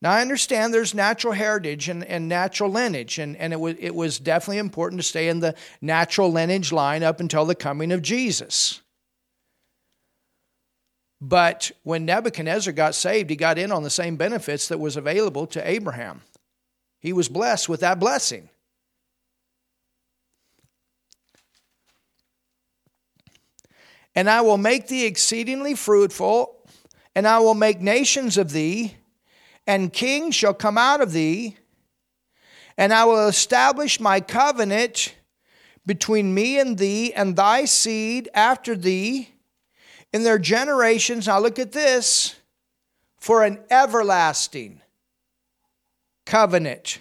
[0.00, 3.94] Now, I understand there's natural heritage and, and natural lineage, and, and it, was, it
[3.94, 8.00] was definitely important to stay in the natural lineage line up until the coming of
[8.00, 8.81] Jesus.
[11.24, 15.46] But when Nebuchadnezzar got saved, he got in on the same benefits that was available
[15.46, 16.22] to Abraham.
[16.98, 18.48] He was blessed with that blessing.
[24.16, 26.68] And I will make thee exceedingly fruitful,
[27.14, 28.96] and I will make nations of thee
[29.64, 31.56] and kings shall come out of thee,
[32.76, 35.14] and I will establish my covenant
[35.86, 39.31] between me and thee and thy seed after thee
[40.12, 41.26] in their generations.
[41.26, 42.36] Now look at this
[43.18, 44.80] for an everlasting
[46.26, 47.00] covenant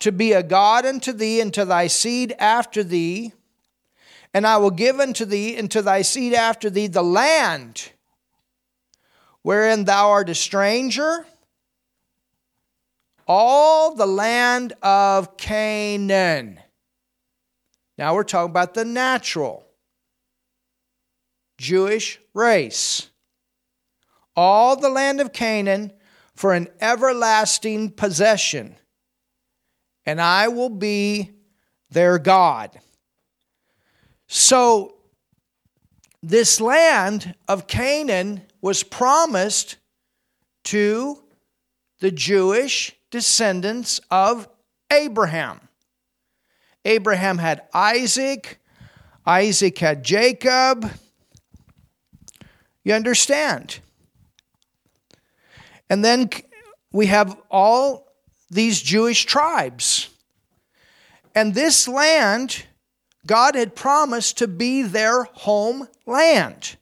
[0.00, 3.32] to be a God unto thee and to thy seed after thee.
[4.32, 7.90] And I will give unto thee and to thy seed after thee the land
[9.42, 11.26] wherein thou art a stranger
[13.32, 16.58] all the land of Canaan.
[17.96, 19.64] Now we're talking about the natural
[21.60, 23.10] Jewish race.
[24.34, 25.92] All the land of Canaan
[26.34, 28.76] for an everlasting possession,
[30.06, 31.32] and I will be
[31.90, 32.80] their God.
[34.26, 34.94] So,
[36.22, 39.76] this land of Canaan was promised
[40.64, 41.22] to
[41.98, 44.48] the Jewish descendants of
[44.90, 45.60] Abraham.
[46.86, 48.60] Abraham had Isaac,
[49.26, 50.90] Isaac had Jacob.
[52.84, 53.80] You understand?
[55.88, 56.30] And then
[56.92, 58.08] we have all
[58.50, 60.08] these Jewish tribes.
[61.34, 62.64] And this land,
[63.26, 66.76] God had promised to be their home land.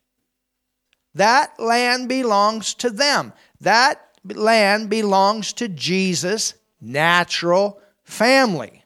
[1.15, 3.33] That land belongs to them.
[3.61, 8.85] That land belongs to Jesus' natural family.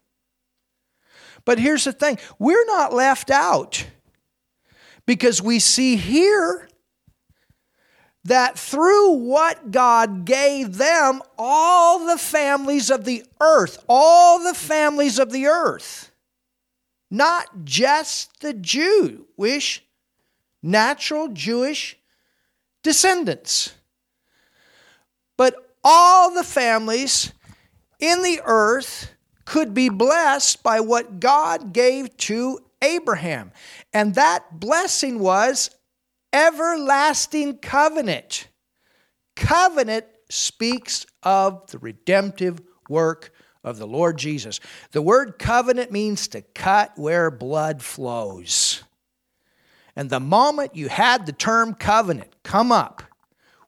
[1.45, 3.87] But here's the thing we're not left out
[5.05, 6.69] because we see here
[8.25, 15.19] that through what God gave them, all the families of the earth, all the families
[15.19, 16.13] of the earth,
[17.11, 19.85] not just the Jewish,
[20.63, 21.97] natural Jewish
[22.83, 23.75] descendants,
[25.37, 27.33] but all the families
[27.99, 29.11] in the earth
[29.45, 33.51] could be blessed by what God gave to Abraham.
[33.93, 35.71] And that blessing was
[36.33, 38.49] everlasting covenant.
[39.37, 43.33] Covenant speaks of the redemptive work
[43.65, 44.61] of the Lord Jesus.
[44.93, 48.83] The word covenant means to cut where blood flows.
[49.95, 53.03] And the moment you had the term covenant come up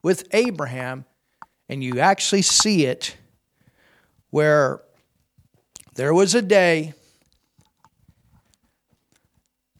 [0.02, 1.04] with Abraham,
[1.68, 3.16] and you actually see it
[4.30, 4.82] where
[5.94, 6.94] there was a day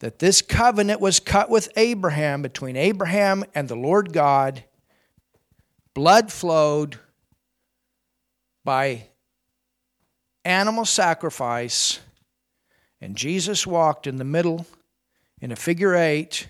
[0.05, 4.63] that this covenant was cut with Abraham, between Abraham and the Lord God.
[5.95, 6.99] Blood flowed
[8.63, 9.07] by
[10.43, 12.01] animal sacrifice,
[13.01, 14.67] and Jesus walked in the middle
[15.41, 16.49] in a figure eight,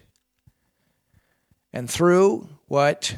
[1.71, 3.15] and through what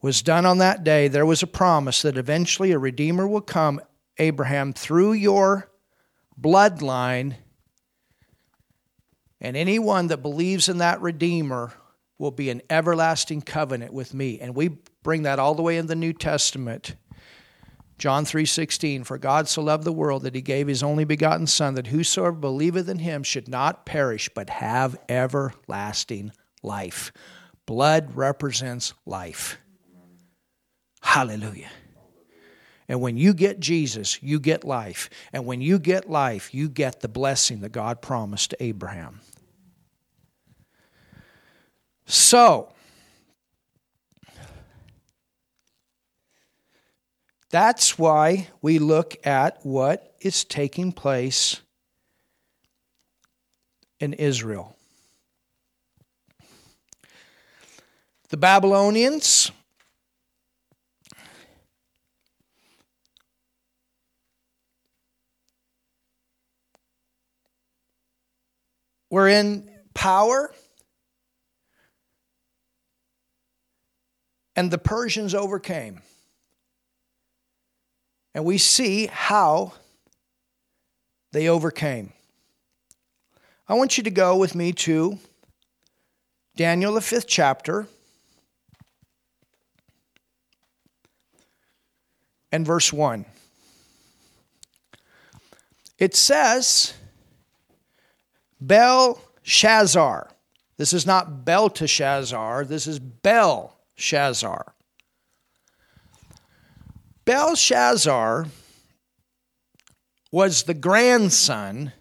[0.00, 3.78] was done on that day, there was a promise that eventually a Redeemer will come,
[4.16, 5.70] Abraham, through your
[6.40, 7.34] bloodline
[9.40, 11.72] and anyone that believes in that Redeemer
[12.18, 14.38] will be an everlasting covenant with me.
[14.40, 16.94] And we bring that all the way in the New Testament.
[17.96, 21.74] John 3:16 For God so loved the world that he gave his only begotten son
[21.74, 26.32] that whosoever believeth in him should not perish but have everlasting
[26.62, 27.12] life.
[27.66, 29.58] Blood represents life.
[31.02, 31.70] Hallelujah.
[32.88, 35.08] And when you get Jesus, you get life.
[35.32, 39.20] And when you get life, you get the blessing that God promised to Abraham.
[42.10, 42.72] So,
[47.50, 51.60] that's why we look at what is taking place
[54.00, 54.76] in Israel.
[58.30, 59.52] The Babylonians
[69.10, 70.52] were in power
[74.56, 76.00] and the Persians overcame.
[78.34, 79.72] And we see how
[81.32, 82.12] they overcame.
[83.68, 85.18] I want you to go with me to
[86.56, 87.86] Daniel, the fifth chapter,
[92.52, 93.24] and verse 1.
[95.98, 96.94] It says,
[98.60, 100.30] Belshazzar.
[100.76, 104.72] This is not Belteshazzar, this is Bel Belshazzar.
[107.26, 108.46] Belshazzar
[110.32, 111.92] was the grandson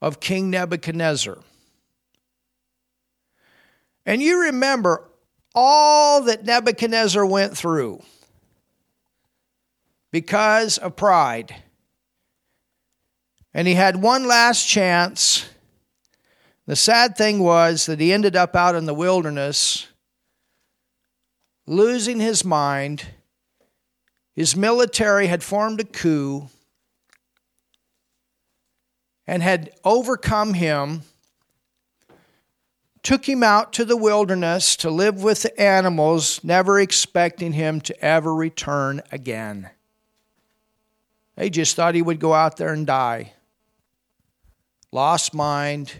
[0.00, 1.38] of King Nebuchadnezzar.
[4.06, 5.10] And you remember
[5.56, 8.00] all that Nebuchadnezzar went through
[10.12, 11.56] because of pride.
[13.52, 15.48] And he had one last chance.
[16.66, 19.87] The sad thing was that he ended up out in the wilderness
[21.68, 23.04] losing his mind.
[24.34, 26.48] His military had formed a coup
[29.26, 31.02] and had overcome him,
[33.02, 38.04] took him out to the wilderness to live with the animals, never expecting him to
[38.04, 39.68] ever return again.
[41.36, 43.34] They just thought he would go out there and die.
[44.90, 45.92] Lost mind,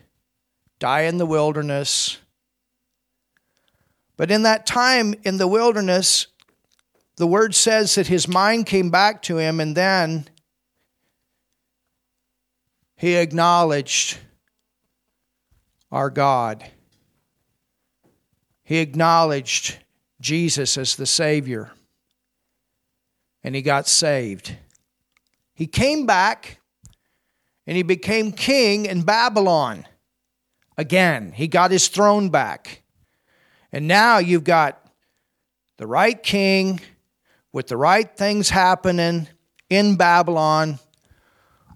[0.79, 2.19] die in the wilderness.
[4.19, 6.27] But in that time in the wilderness,
[7.17, 10.29] the word says that his mind came back to him, and then
[12.97, 14.19] he acknowledged
[15.93, 16.69] our God.
[18.65, 19.79] He acknowledged
[20.21, 21.71] Jesus as the Savior,
[23.45, 24.57] and he got saved.
[25.55, 26.59] He came back
[27.69, 29.87] and he became king in Babylon
[30.77, 31.33] again.
[31.33, 32.83] He got his throne back.
[33.73, 34.83] And now you've got
[35.77, 36.81] the right king
[37.53, 39.29] with the right things happening
[39.69, 40.79] in Babylon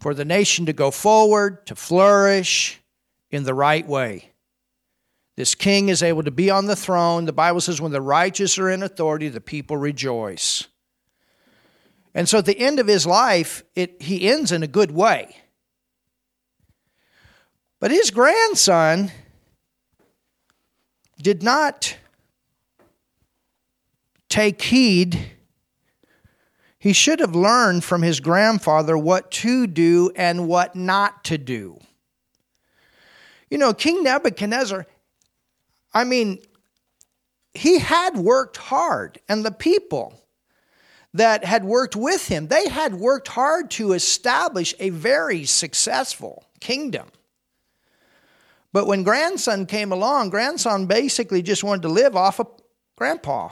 [0.00, 2.80] for the nation to go forward, to flourish
[3.30, 4.30] in the right way.
[5.36, 7.24] This king is able to be on the throne.
[7.24, 10.66] The Bible says, when the righteous are in authority, the people rejoice.
[12.14, 15.36] And so at the end of his life, it, he ends in a good way.
[17.80, 19.10] But his grandson
[21.20, 21.96] did not
[24.28, 25.30] take heed.
[26.78, 31.78] He should have learned from his grandfather what to do and what not to do.
[33.50, 34.86] You know, King Nebuchadnezzar,
[35.92, 36.38] I mean,
[37.54, 40.22] he had worked hard, and the people
[41.14, 47.08] that had worked with him, they had worked hard to establish a very successful kingdom.
[48.72, 52.48] But when grandson came along, grandson basically just wanted to live off of
[52.96, 53.50] grandpa.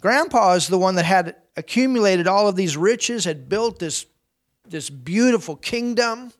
[0.00, 4.06] Grandpa is the one that had accumulated all of these riches, had built this,
[4.68, 6.32] this beautiful kingdom.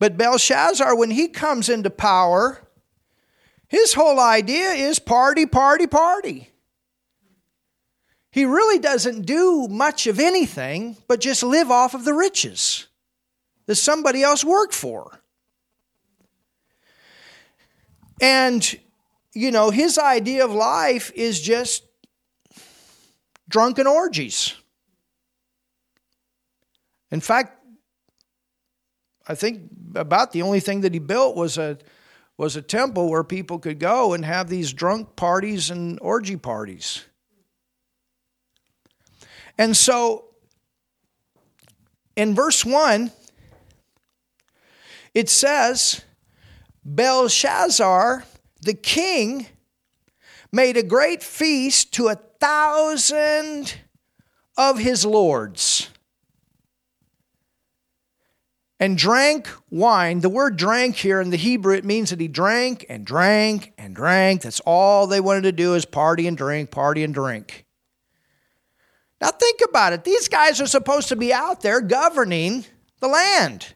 [0.00, 2.66] But Belshazzar, when he comes into power,
[3.68, 6.48] his whole idea is party, party, party.
[8.32, 12.88] He really doesn't do much of anything but just live off of the riches
[13.66, 15.20] that somebody else worked for.
[18.20, 18.78] And,
[19.34, 21.84] you know, his idea of life is just
[23.48, 24.54] drunken orgies.
[27.10, 27.58] In fact,
[29.26, 31.78] I think about the only thing that he built was a
[32.38, 37.04] was a temple where people could go and have these drunk parties and orgy parties.
[39.58, 40.24] And so
[42.16, 43.12] in verse 1
[45.14, 46.02] it says,
[46.84, 48.24] Belshazzar,
[48.60, 49.46] the king,
[50.52, 53.76] made a great feast to a thousand
[54.56, 55.88] of his lords
[58.82, 60.20] and drank wine.
[60.20, 63.94] The word drank here in the Hebrew, it means that he drank and drank and
[63.94, 64.42] drank.
[64.42, 67.64] That's all they wanted to do is party and drink, party and drink.
[69.20, 70.02] Now think about it.
[70.02, 72.64] These guys are supposed to be out there governing
[72.98, 73.74] the land.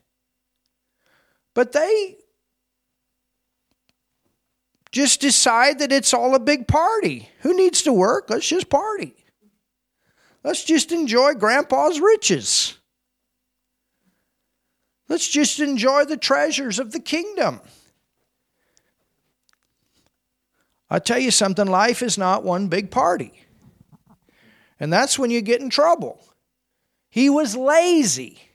[1.57, 2.19] But they
[4.93, 7.31] just decide that it's all a big party.
[7.41, 8.29] Who needs to work?
[8.29, 9.15] Let's just party.
[10.45, 12.77] Let's just enjoy grandpa's riches.
[15.09, 17.63] Let's just enjoy the treasures of the kingdom.
[20.91, 23.33] I tell you something, life is not one big party.
[24.79, 26.23] And that's when you get in trouble.
[27.09, 28.47] He was lazy.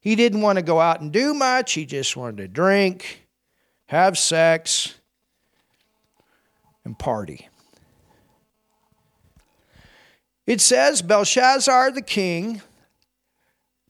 [0.00, 1.74] He didn't want to go out and do much.
[1.74, 3.26] He just wanted to drink,
[3.86, 4.94] have sex,
[6.84, 7.48] and party.
[10.46, 12.62] It says Belshazzar the king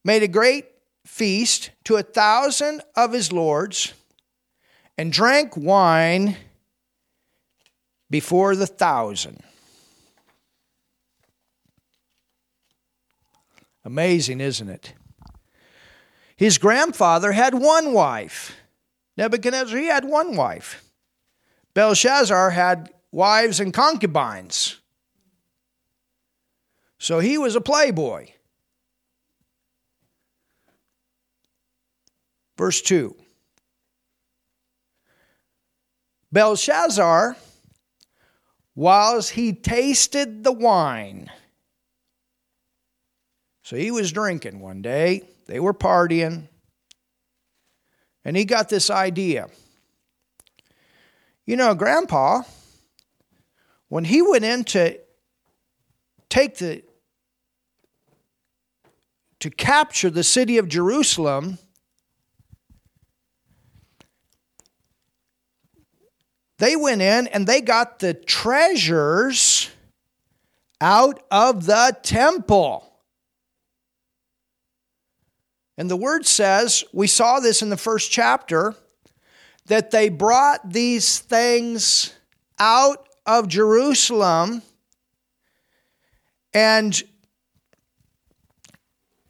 [0.05, 0.67] made a great
[1.07, 3.95] feast to a thousand of his lords
[4.99, 6.37] and drank wine
[8.11, 9.41] before the thousand.
[13.85, 14.93] Amazing, isn't it?
[16.41, 18.57] His grandfather had one wife.
[19.18, 20.82] Nebuchadnezzar, he had one wife.
[21.74, 24.80] Belshazzar had wives and concubines.
[26.99, 28.28] So he was a playboy.
[32.57, 33.14] Verse 2
[36.32, 37.36] Belshazzar,
[38.74, 41.30] whilst he tasted the wine,
[43.71, 46.49] so he was drinking one day, they were partying,
[48.25, 49.47] and he got this idea.
[51.47, 52.43] You know, Grandpa,
[53.89, 54.99] when he went in to
[56.29, 56.83] take the
[59.39, 61.57] to capture the city of Jerusalem,
[66.59, 69.71] They went in and they got the treasures
[70.81, 72.89] out of the temple.
[75.81, 78.74] And the word says, we saw this in the first chapter,
[79.64, 82.12] that they brought these things
[82.59, 84.61] out of Jerusalem
[86.53, 87.03] and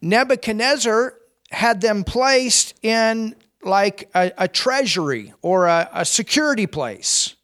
[0.01, 1.13] Nebuchadnezzar
[1.51, 3.33] had them placed in
[3.63, 7.37] like a, a treasury or a, a security place,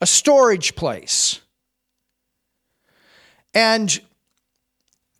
[0.00, 1.40] a storage place.
[3.52, 4.00] And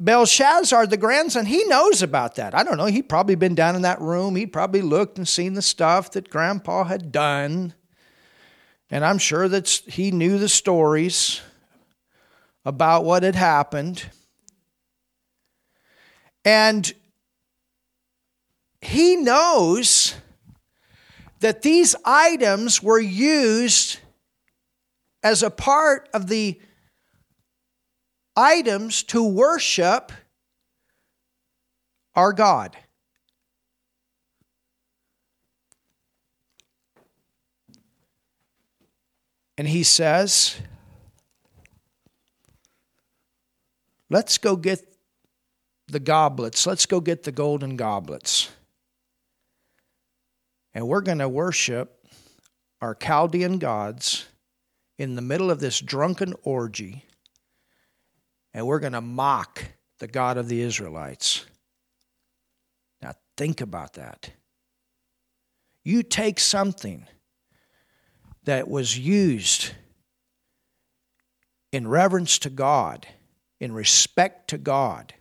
[0.00, 2.54] Belshazzar, the grandson, he knows about that.
[2.54, 2.86] I don't know.
[2.86, 4.36] He'd probably been down in that room.
[4.36, 7.74] He'd probably looked and seen the stuff that grandpa had done.
[8.90, 11.40] And I'm sure that he knew the stories
[12.64, 14.08] about what had happened.
[16.44, 16.92] And
[18.80, 20.14] he knows
[21.40, 23.98] that these items were used
[25.22, 26.60] as a part of the
[28.38, 30.12] items to worship
[32.14, 32.76] our God.
[39.58, 40.54] And he says,
[44.08, 44.86] Let's go get
[45.88, 46.66] the goblets.
[46.66, 48.50] Let's go get the golden goblets.
[50.72, 52.06] And we're going to worship
[52.80, 54.26] our Chaldean gods
[54.96, 57.04] in the middle of this drunken orgy
[58.54, 59.64] and we're going to mock
[59.98, 61.44] the God of the Israelites.
[63.02, 64.30] Now, think about that.
[65.84, 67.06] You take something
[68.44, 69.72] that was used
[71.72, 73.06] in reverence to God,
[73.60, 75.14] in respect to God,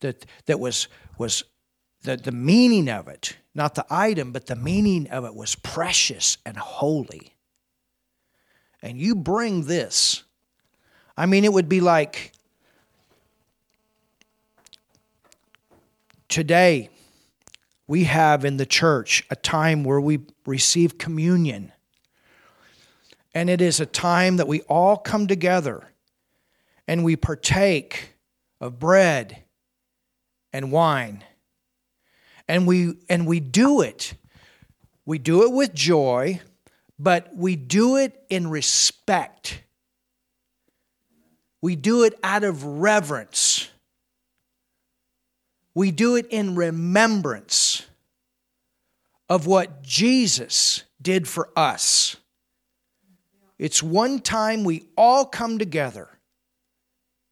[0.00, 1.44] that, that was, was
[2.02, 6.38] the, the meaning of it, not the item, but the meaning of it was precious
[6.46, 7.34] and holy.
[8.80, 10.24] And you bring this.
[11.16, 12.32] I mean, it would be like
[16.32, 16.88] today
[17.86, 21.70] we have in the church a time where we receive communion.
[23.34, 25.86] And it is a time that we all come together
[26.88, 28.14] and we partake
[28.62, 29.42] of bread
[30.54, 31.22] and wine.
[32.48, 34.14] And we and we do it.
[35.04, 36.40] We do it with joy,
[36.98, 39.62] but we do it in respect.
[41.60, 43.68] We do it out of reverence.
[45.74, 47.86] We do it in remembrance
[49.28, 52.16] of what Jesus did for us.
[53.58, 56.08] It's one time we all come together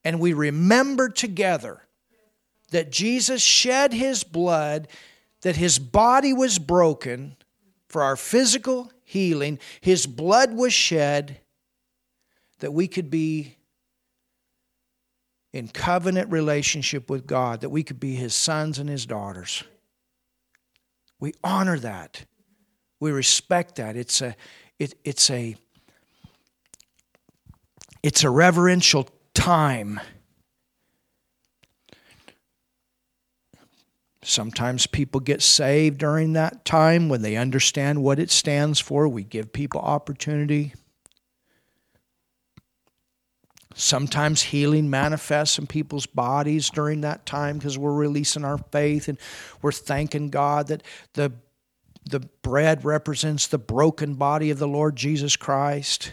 [0.05, 1.82] and we remember together
[2.70, 4.88] that Jesus shed his blood,
[5.43, 7.36] that his body was broken
[7.88, 11.41] for our physical healing, his blood was shed
[12.61, 13.57] that we could be
[15.53, 19.65] in covenant relationship with God, that we could be his sons and his daughters.
[21.19, 22.25] We honor that.
[23.01, 23.97] We respect that.
[23.97, 24.37] It's a
[24.79, 25.57] it, it's a
[28.03, 30.01] it's a reverential time.
[34.23, 39.09] Sometimes people get saved during that time when they understand what it stands for.
[39.09, 40.75] We give people opportunity.
[43.81, 49.16] Sometimes healing manifests in people's bodies during that time because we're releasing our faith and
[49.62, 50.83] we're thanking God that
[51.14, 51.33] the,
[52.05, 56.12] the bread represents the broken body of the Lord Jesus Christ.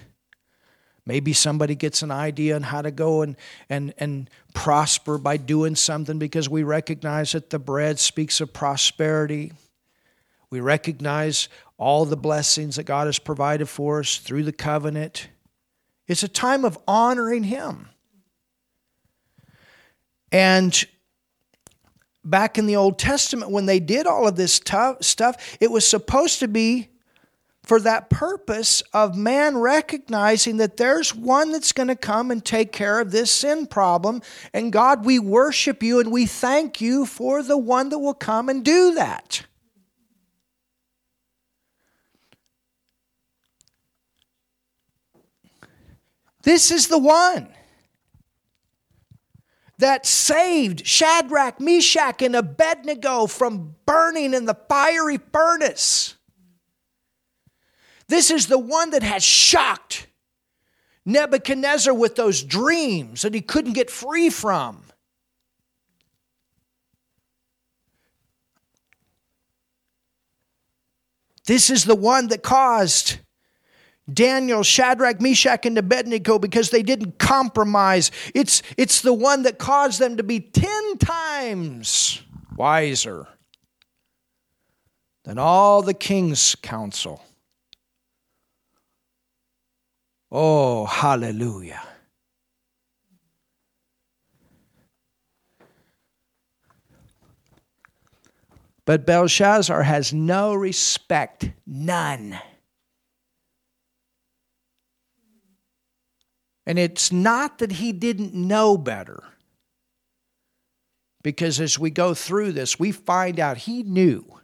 [1.05, 3.36] Maybe somebody gets an idea on how to go and,
[3.70, 9.51] and, and prosper by doing something because we recognize that the bread speaks of prosperity.
[10.49, 15.28] We recognize all the blessings that God has provided for us through the covenant.
[16.08, 17.89] It's a time of honoring Him.
[20.32, 20.86] And
[22.24, 25.88] back in the Old Testament, when they did all of this tough stuff, it was
[25.88, 26.89] supposed to be
[27.64, 32.72] for that purpose of man recognizing that there's one that's going to come and take
[32.72, 34.22] care of this sin problem.
[34.53, 38.47] And God, we worship you and we thank you for the one that will come
[38.47, 39.45] and do that.
[46.48, 47.50] This is the one
[49.80, 56.16] that saved Shadrach, Meshach, and Abednego from burning in the fiery furnace.
[58.08, 60.08] This is the one that has shocked
[61.06, 64.84] Nebuchadnezzar with those dreams that he couldn't get free from.
[71.45, 73.20] This is the one that caused
[74.12, 78.12] Daniel, Shadrach, Meshach, and Abednego because they didn't compromise.
[78.34, 82.22] It's, it's the one that caused them to be 10 times
[82.55, 83.28] wiser
[85.26, 87.22] than all the king's counsel.
[90.32, 91.82] Oh, hallelujah.
[98.86, 102.39] But Belshazzar has no respect, none.
[106.68, 109.24] And it's not that he didn't know better.
[111.24, 114.39] Because as we go through this, we find out he knew,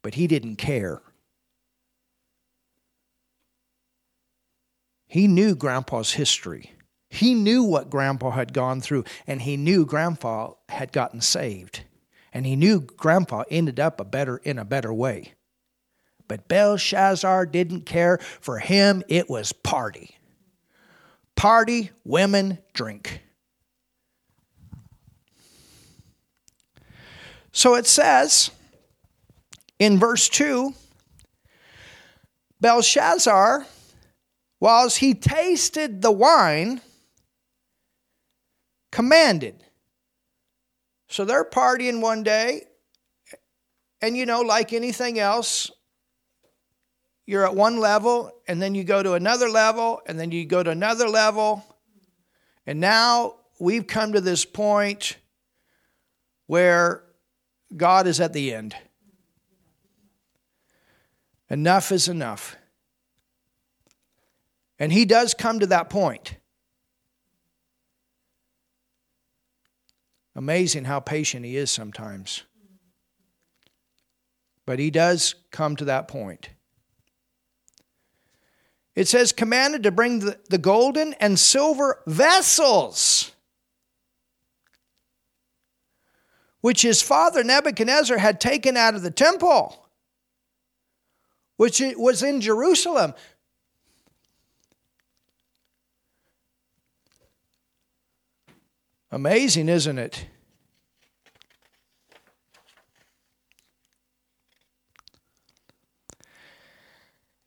[0.00, 1.02] but he didn't care.
[5.06, 6.72] He knew Grandpa's history.
[7.10, 11.82] He knew what Grandpa had gone through, and he knew Grandpa had gotten saved.
[12.32, 15.34] And he knew Grandpa ended up a better in a better way.
[16.28, 18.18] But Belshazzar didn't care.
[18.40, 20.17] For him, it was party.
[21.38, 23.22] Party, women, drink.
[27.52, 28.50] So it says
[29.78, 30.74] in verse 2
[32.60, 33.64] Belshazzar
[34.58, 36.80] whilst he tasted the wine,
[38.90, 39.62] commanded.
[41.08, 42.64] So they're partying one day,
[44.02, 45.70] and you know, like anything else,
[47.28, 50.62] you're at one level, and then you go to another level, and then you go
[50.62, 51.62] to another level.
[52.66, 55.18] And now we've come to this point
[56.46, 57.04] where
[57.76, 58.74] God is at the end.
[61.50, 62.56] Enough is enough.
[64.78, 66.34] And He does come to that point.
[70.34, 72.44] Amazing how patient He is sometimes.
[74.64, 76.48] But He does come to that point.
[78.98, 83.30] It says, commanded to bring the, the golden and silver vessels,
[86.62, 89.86] which his father Nebuchadnezzar had taken out of the temple,
[91.58, 93.14] which was in Jerusalem.
[99.12, 100.26] Amazing, isn't it?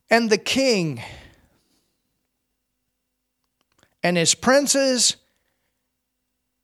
[0.10, 1.02] And the king
[4.04, 5.16] and his princes,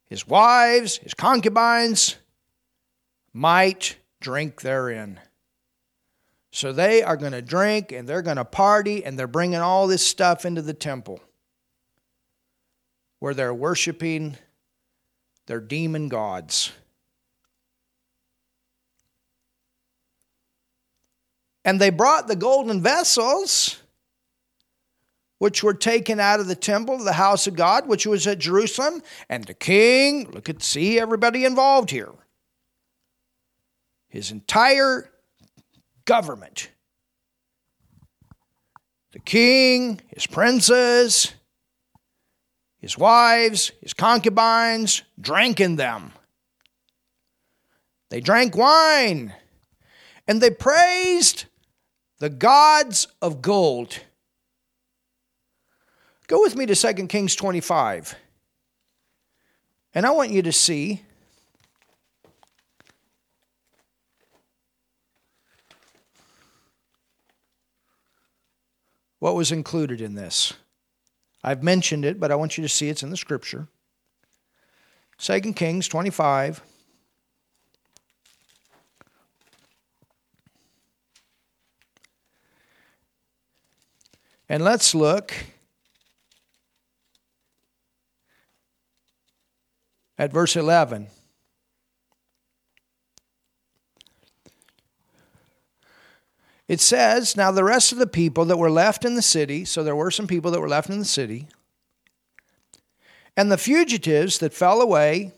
[0.05, 2.15] his wives, his concubines
[3.33, 5.19] might drink therein.
[6.51, 9.87] So they are going to drink and they're going to party and they're bringing all
[9.87, 11.19] this stuff into the temple
[13.19, 14.37] where they're worshiping
[15.45, 16.71] their demon gods.
[21.65, 23.77] And they brought the golden vessels
[25.39, 28.39] which were taken out of the temple, of the house of God, which was at
[28.39, 32.11] Jerusalem, and the king, look at see everybody involved here.
[34.07, 35.11] His entire
[36.05, 36.71] government.
[39.11, 41.33] The king, his princes,
[42.79, 46.13] his wives, his concubines, drank in them.
[48.09, 49.33] They drank wine,
[50.27, 51.45] and they praised
[52.19, 53.99] the gods of gold
[56.27, 58.15] Go with me to 2 Kings 25.
[59.95, 61.01] And I want you to see
[69.19, 70.53] what was included in this.
[71.43, 73.67] I've mentioned it, but I want you to see it's in the scripture.
[75.19, 76.61] 2 Kings 25.
[84.49, 85.33] And let's look
[90.17, 91.07] at verse 11.
[96.67, 99.83] It says, Now the rest of the people that were left in the city, so
[99.83, 101.47] there were some people that were left in the city,
[103.37, 105.31] and the fugitives that fell away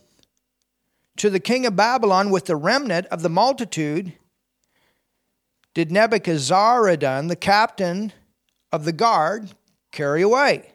[1.18, 4.14] to the king of Babylon with the remnant of the multitude,
[5.74, 8.14] did Nebuchadnezzar, the captain
[8.72, 9.52] of the guard,
[9.92, 10.72] carry away.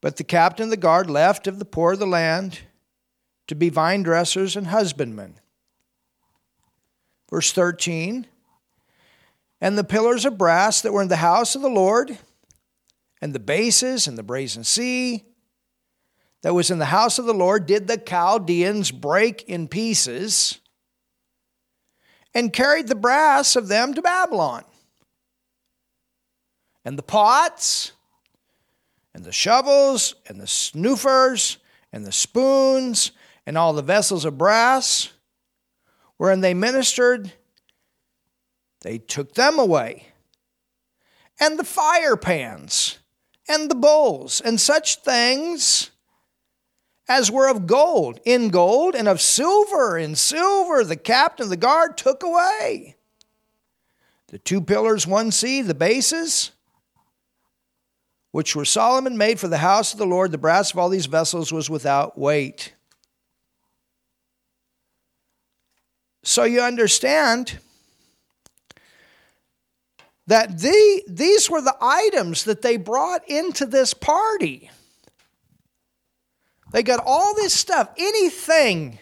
[0.00, 2.60] But the captain of the guard left of the poor of the land
[3.46, 5.34] to be vine dressers and husbandmen.
[7.30, 8.26] Verse 13
[9.60, 12.18] And the pillars of brass that were in the house of the Lord,
[13.20, 15.24] and the bases and the brazen sea
[16.42, 20.58] that was in the house of the Lord, did the Chaldeans break in pieces
[22.34, 24.64] and carried the brass of them to Babylon.
[26.84, 27.92] And the pots,
[29.14, 31.58] and the shovels and the snoofers
[31.92, 33.12] and the spoons
[33.46, 35.12] and all the vessels of brass
[36.16, 37.32] wherein they ministered,
[38.82, 40.06] they took them away.
[41.40, 42.98] And the fire pans
[43.48, 45.90] and the bowls and such things
[47.08, 51.56] as were of gold, in gold, and of silver, in silver, the captain of the
[51.56, 52.94] guard took away.
[54.28, 56.52] The two pillars, one sea, the bases,
[58.32, 61.06] which were Solomon made for the house of the Lord, the brass of all these
[61.06, 62.74] vessels was without weight.
[66.22, 67.58] So you understand
[70.26, 74.70] that the, these were the items that they brought into this party.
[76.72, 78.98] They got all this stuff, anything.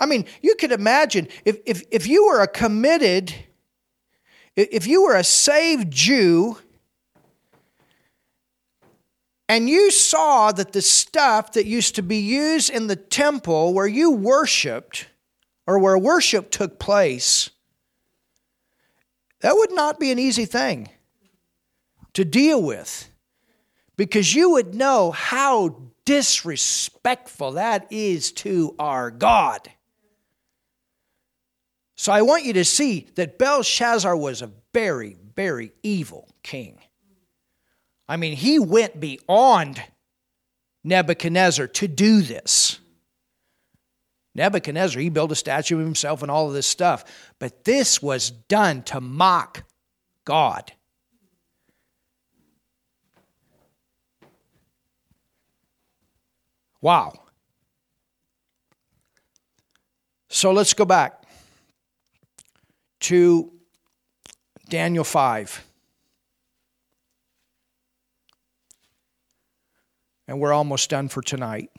[0.00, 3.34] I mean, you could imagine if, if, if you were a committed,
[4.54, 6.56] if you were a saved Jew,
[9.48, 13.86] and you saw that the stuff that used to be used in the temple where
[13.86, 15.06] you worshiped
[15.66, 17.50] or where worship took place,
[19.40, 20.88] that would not be an easy thing
[22.14, 23.10] to deal with
[23.96, 29.70] because you would know how disrespectful that is to our God.
[31.94, 36.78] So I want you to see that Belshazzar was a very, very evil king.
[38.08, 39.82] I mean, he went beyond
[40.84, 42.78] Nebuchadnezzar to do this.
[44.34, 47.04] Nebuchadnezzar, he built a statue of himself and all of this stuff.
[47.38, 49.64] But this was done to mock
[50.24, 50.72] God.
[56.80, 57.14] Wow.
[60.28, 61.22] So let's go back
[63.00, 63.50] to
[64.68, 65.64] Daniel 5.
[70.28, 71.70] And we're almost done for tonight.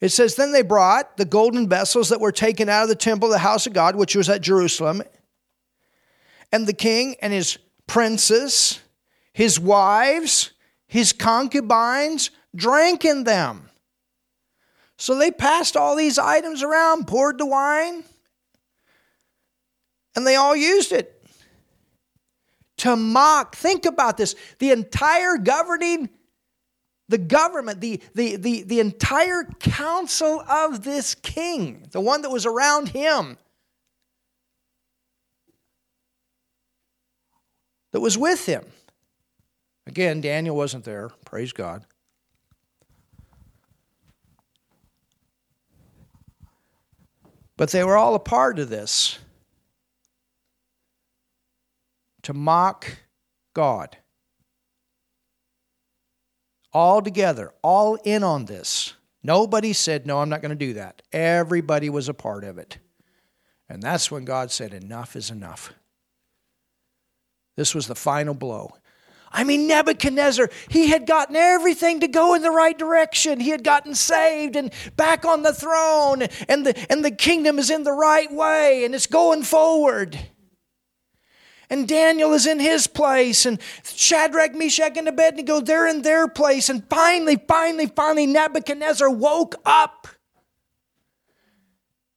[0.00, 3.28] It says, Then they brought the golden vessels that were taken out of the temple
[3.28, 5.02] of the house of God, which was at Jerusalem,
[6.52, 8.80] and the king and his princes,
[9.32, 10.52] his wives,
[10.86, 13.70] his concubines drank in them.
[14.96, 18.04] So they passed all these items around, poured the wine,
[20.14, 21.26] and they all used it
[22.78, 23.56] to mock.
[23.56, 26.08] Think about this the entire governing
[27.08, 32.46] the government, the, the, the, the entire council of this king, the one that was
[32.46, 33.36] around him,
[37.92, 38.64] that was with him.
[39.86, 41.84] Again, Daniel wasn't there, praise God.
[47.56, 49.18] But they were all a part of this
[52.22, 52.98] to mock
[53.52, 53.98] God
[56.74, 58.94] all together, all in on this.
[59.22, 61.00] Nobody said, No, I'm not going to do that.
[61.12, 62.78] Everybody was a part of it.
[63.68, 65.72] And that's when God said, Enough is enough.
[67.56, 68.72] This was the final blow.
[69.30, 73.40] I mean, Nebuchadnezzar, he had gotten everything to go in the right direction.
[73.40, 77.68] He had gotten saved and back on the throne, and the, and the kingdom is
[77.68, 80.16] in the right way, and it's going forward
[81.70, 86.68] and Daniel is in his place, and Shadrach, Meshach, and Abednego, they're in their place.
[86.68, 90.06] And finally, finally, finally, Nebuchadnezzar woke up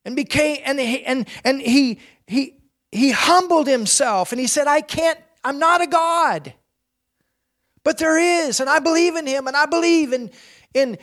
[0.06, 2.56] and became, and he, and, and he, he,
[2.92, 6.54] he humbled himself and he said, I can't, I'm not a God.
[7.84, 10.32] But there is, and I believe in him, and I believe in,
[10.74, 10.98] in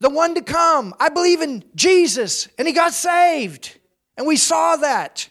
[0.00, 0.94] the one to come.
[0.98, 3.78] I believe in Jesus, and he got saved.
[4.16, 5.28] And we saw that.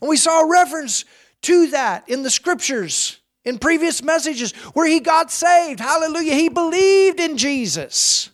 [0.00, 1.04] And we saw a reference
[1.44, 5.80] to that in the scriptures, in previous messages, where he got saved.
[5.80, 6.34] Hallelujah.
[6.34, 8.30] He believed in Jesus.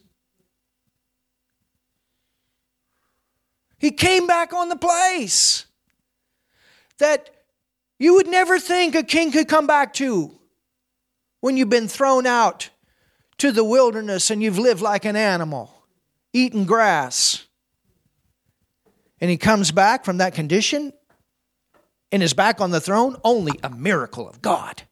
[3.78, 5.64] He came back on the place
[6.98, 7.30] that
[7.98, 10.38] you would never think a king could come back to
[11.40, 12.70] when you've been thrown out
[13.38, 15.72] to the wilderness and you've lived like an animal,
[16.32, 17.46] eating grass.
[19.20, 20.92] And he comes back from that condition
[22.12, 24.82] and is back on the throne, only a miracle of God.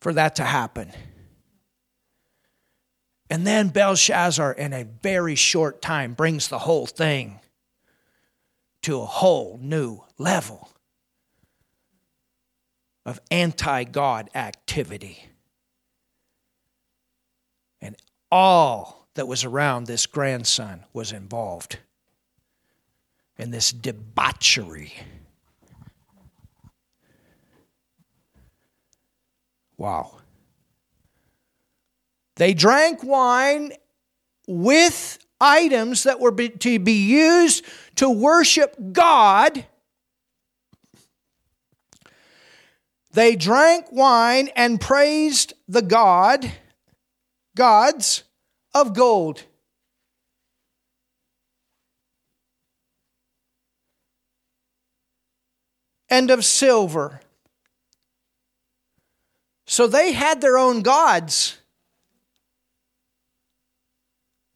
[0.00, 0.92] For that to happen.
[3.30, 7.40] And then Belshazzar, in a very short time, brings the whole thing
[8.82, 10.70] to a whole new level
[13.06, 15.30] of anti God activity.
[17.80, 17.96] And
[18.30, 21.78] all that was around this grandson was involved
[23.38, 24.94] in this debauchery.
[29.76, 30.18] Wow.
[32.36, 33.72] They drank wine
[34.46, 37.64] with items that were to be used
[37.96, 39.66] to worship God.
[43.12, 46.50] They drank wine and praised the God,
[47.54, 48.24] gods
[48.74, 49.44] of gold.
[56.10, 57.20] And of silver.
[59.66, 61.58] So they had their own gods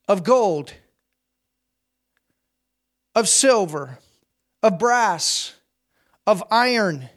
[0.07, 0.73] of gold,
[3.15, 3.99] of silver,
[4.63, 5.55] of brass,
[6.27, 7.09] of iron,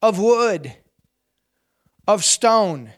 [0.00, 0.74] of wood,
[2.06, 2.90] of stone.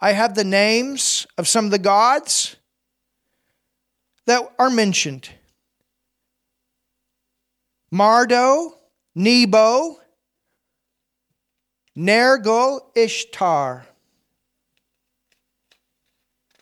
[0.00, 2.56] I have the names of some of the gods
[4.26, 5.30] that are mentioned
[7.90, 8.78] Marduk,
[9.14, 9.96] Nebo,
[11.96, 13.86] Nergal, Ishtar.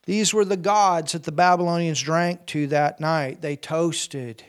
[0.06, 3.40] These were the gods that the Babylonians drank to that night.
[3.40, 4.44] They toasted.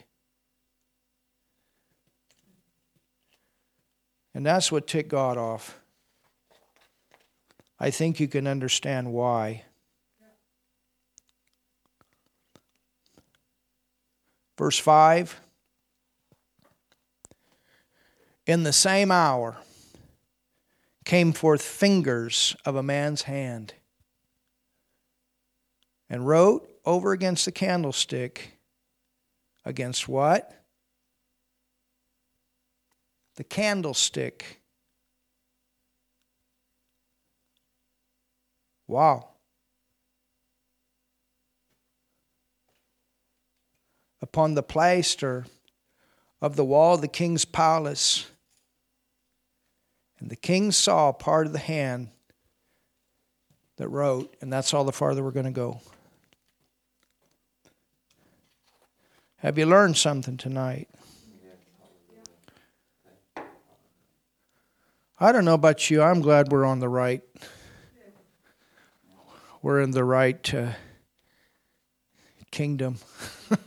[4.33, 5.79] And that's what ticked God off.
[7.79, 9.63] I think you can understand why.
[14.57, 15.39] Verse 5
[18.45, 19.57] In the same hour
[21.03, 23.73] came forth fingers of a man's hand
[26.09, 28.57] and wrote over against the candlestick
[29.65, 30.51] against what?
[33.35, 34.61] The candlestick.
[38.87, 39.29] Wow.
[44.21, 45.45] Upon the plaster
[46.41, 48.27] of the wall of the king's palace.
[50.19, 52.09] And the king saw part of the hand
[53.77, 55.81] that wrote, and that's all the farther we're going to go.
[59.37, 60.89] Have you learned something tonight?
[65.19, 66.01] I don't know about you.
[66.01, 67.21] I'm glad we're on the right.
[69.65, 70.73] We're in the right uh,
[72.51, 72.97] kingdom.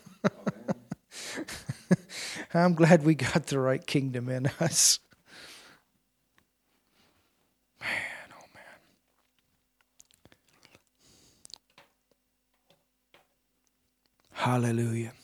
[2.55, 5.01] I'm glad we got the right kingdom in us.
[7.81, 7.91] Man,
[8.31, 8.63] oh man.
[14.35, 15.15] Hallelujah.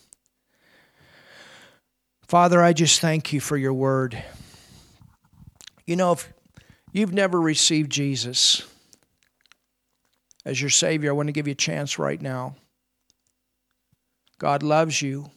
[2.26, 4.20] Father, I just thank you for your word.
[5.86, 6.32] You know, if
[6.92, 8.64] you've never received Jesus
[10.44, 12.56] as your Savior, I want to give you a chance right now.
[14.38, 15.30] God loves you.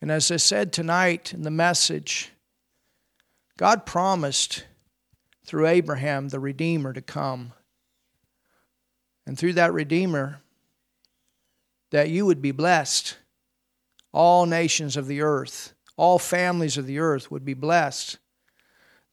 [0.00, 2.30] And as I said tonight in the message,
[3.56, 4.64] God promised
[5.44, 7.52] through Abraham the Redeemer to come.
[9.26, 10.40] And through that Redeemer,
[11.90, 13.18] that you would be blessed.
[14.12, 18.18] All nations of the earth, all families of the earth would be blessed.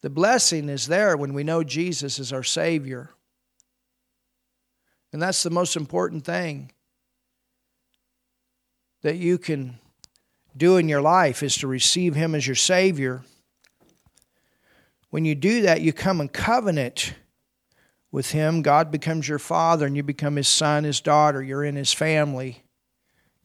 [0.00, 3.10] The blessing is there when we know Jesus is our Savior.
[5.12, 6.72] And that's the most important thing
[9.02, 9.78] that you can
[10.56, 13.22] do in your life is to receive Him as your Savior.
[15.10, 17.14] When you do that, you come in covenant
[18.10, 18.62] with Him.
[18.62, 21.42] God becomes your Father, and you become His son, His daughter.
[21.42, 22.62] You're in His family.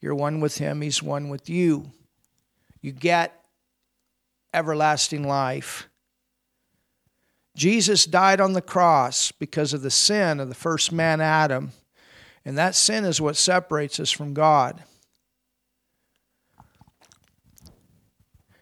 [0.02, 1.92] You're one with Him, He's one with you.
[2.82, 3.40] You get
[4.54, 5.88] everlasting life.
[7.56, 11.72] Jesus died on the cross because of the sin of the first man, Adam.
[12.46, 14.84] And that sin is what separates us from God.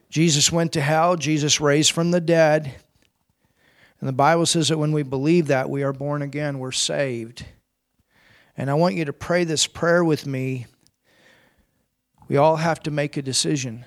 [0.09, 2.75] Jesus went to hell, Jesus raised from the dead.
[4.01, 7.45] And the Bible says that when we believe that, we are born again, we're saved.
[8.57, 10.65] And I want you to pray this prayer with me.
[12.27, 13.85] We all have to make a decision.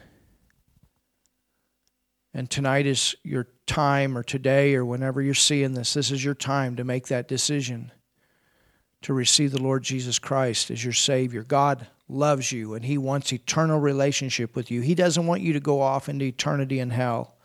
[2.34, 6.34] And tonight is your time, or today, or whenever you're seeing this, this is your
[6.34, 7.92] time to make that decision
[9.02, 11.44] to receive the Lord Jesus Christ as your Savior.
[11.44, 14.80] God loves you and He wants eternal relationship with you.
[14.80, 17.36] He doesn't want you to go off into eternity in hell,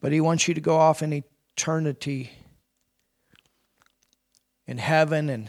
[0.00, 1.24] but He wants you to go off in
[1.56, 2.32] eternity
[4.66, 5.30] in heaven.
[5.30, 5.46] And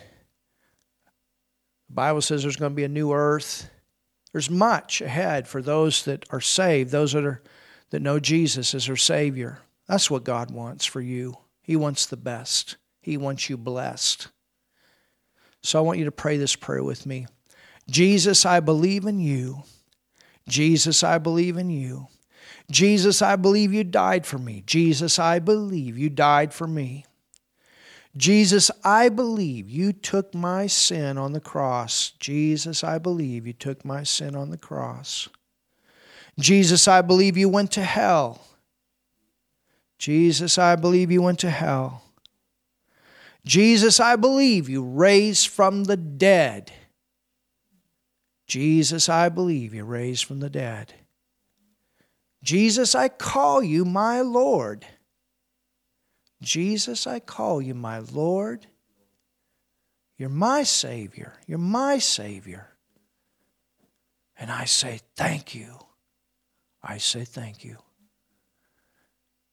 [1.90, 3.70] the Bible says there's going to be a new earth.
[4.32, 7.42] There's much ahead for those that are saved, those that are
[7.96, 9.60] that know Jesus as their Savior.
[9.88, 11.38] That's what God wants for you.
[11.62, 14.28] He wants the best, He wants you blessed.
[15.64, 17.26] So I want you to pray this prayer with me.
[17.90, 19.64] Jesus, I believe in you.
[20.50, 22.08] Jesus, I believe in you.
[22.70, 24.62] Jesus, I believe you died for me.
[24.66, 27.06] Jesus, I believe you died for me.
[28.18, 32.12] Jesus, I believe you took my sin on the cross.
[32.20, 35.30] Jesus, I believe you took my sin on the cross.
[36.40, 38.42] Jesus, I believe you went to hell.
[39.98, 42.04] Jesus, I believe you went to hell.
[43.46, 46.72] Jesus, I believe you raised from the dead.
[48.48, 50.94] Jesus, I believe you raised from the dead.
[52.44, 54.86] Jesus, I call you my Lord.
[56.42, 58.68] Jesus, I call you my Lord.
[60.18, 61.34] You're my Savior.
[61.48, 62.68] You're my Savior.
[64.38, 65.85] And I say, Thank you.
[66.86, 67.78] I say thank you.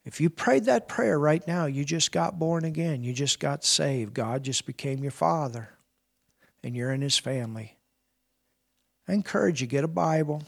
[0.05, 3.03] If you prayed that prayer right now, you just got born again.
[3.03, 4.14] You just got saved.
[4.14, 5.70] God just became your father,
[6.62, 7.78] and you're in his family.
[9.09, 10.43] I encourage you get a Bible,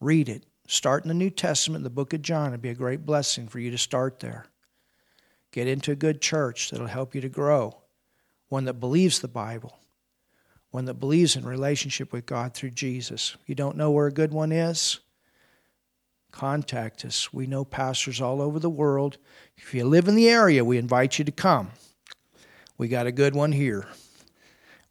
[0.00, 0.44] read it.
[0.66, 2.48] Start in the New Testament, the book of John.
[2.48, 4.46] It'd be a great blessing for you to start there.
[5.52, 7.76] Get into a good church that'll help you to grow,
[8.48, 9.78] one that believes the Bible,
[10.70, 13.36] one that believes in relationship with God through Jesus.
[13.46, 14.98] You don't know where a good one is?
[16.36, 17.32] Contact us.
[17.32, 19.16] We know pastors all over the world.
[19.56, 21.70] If you live in the area, we invite you to come.
[22.76, 23.86] We got a good one here.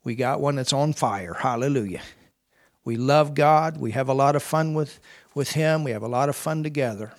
[0.04, 1.36] We got one that's on fire.
[1.36, 2.02] Hallelujah.
[2.84, 3.78] We love God.
[3.78, 5.00] We have a lot of fun with,
[5.36, 5.84] with Him.
[5.84, 7.14] We have a lot of fun together.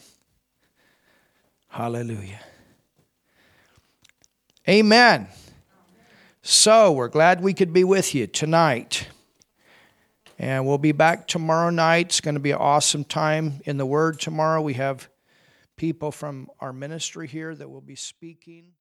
[1.69, 2.41] Hallelujah.
[4.69, 5.29] Amen.
[6.43, 9.07] So we're glad we could be with you tonight.
[10.39, 12.07] And we'll be back tomorrow night.
[12.07, 14.61] It's going to be an awesome time in the Word tomorrow.
[14.61, 15.09] We have
[15.77, 18.73] people from our ministry here that will be speaking.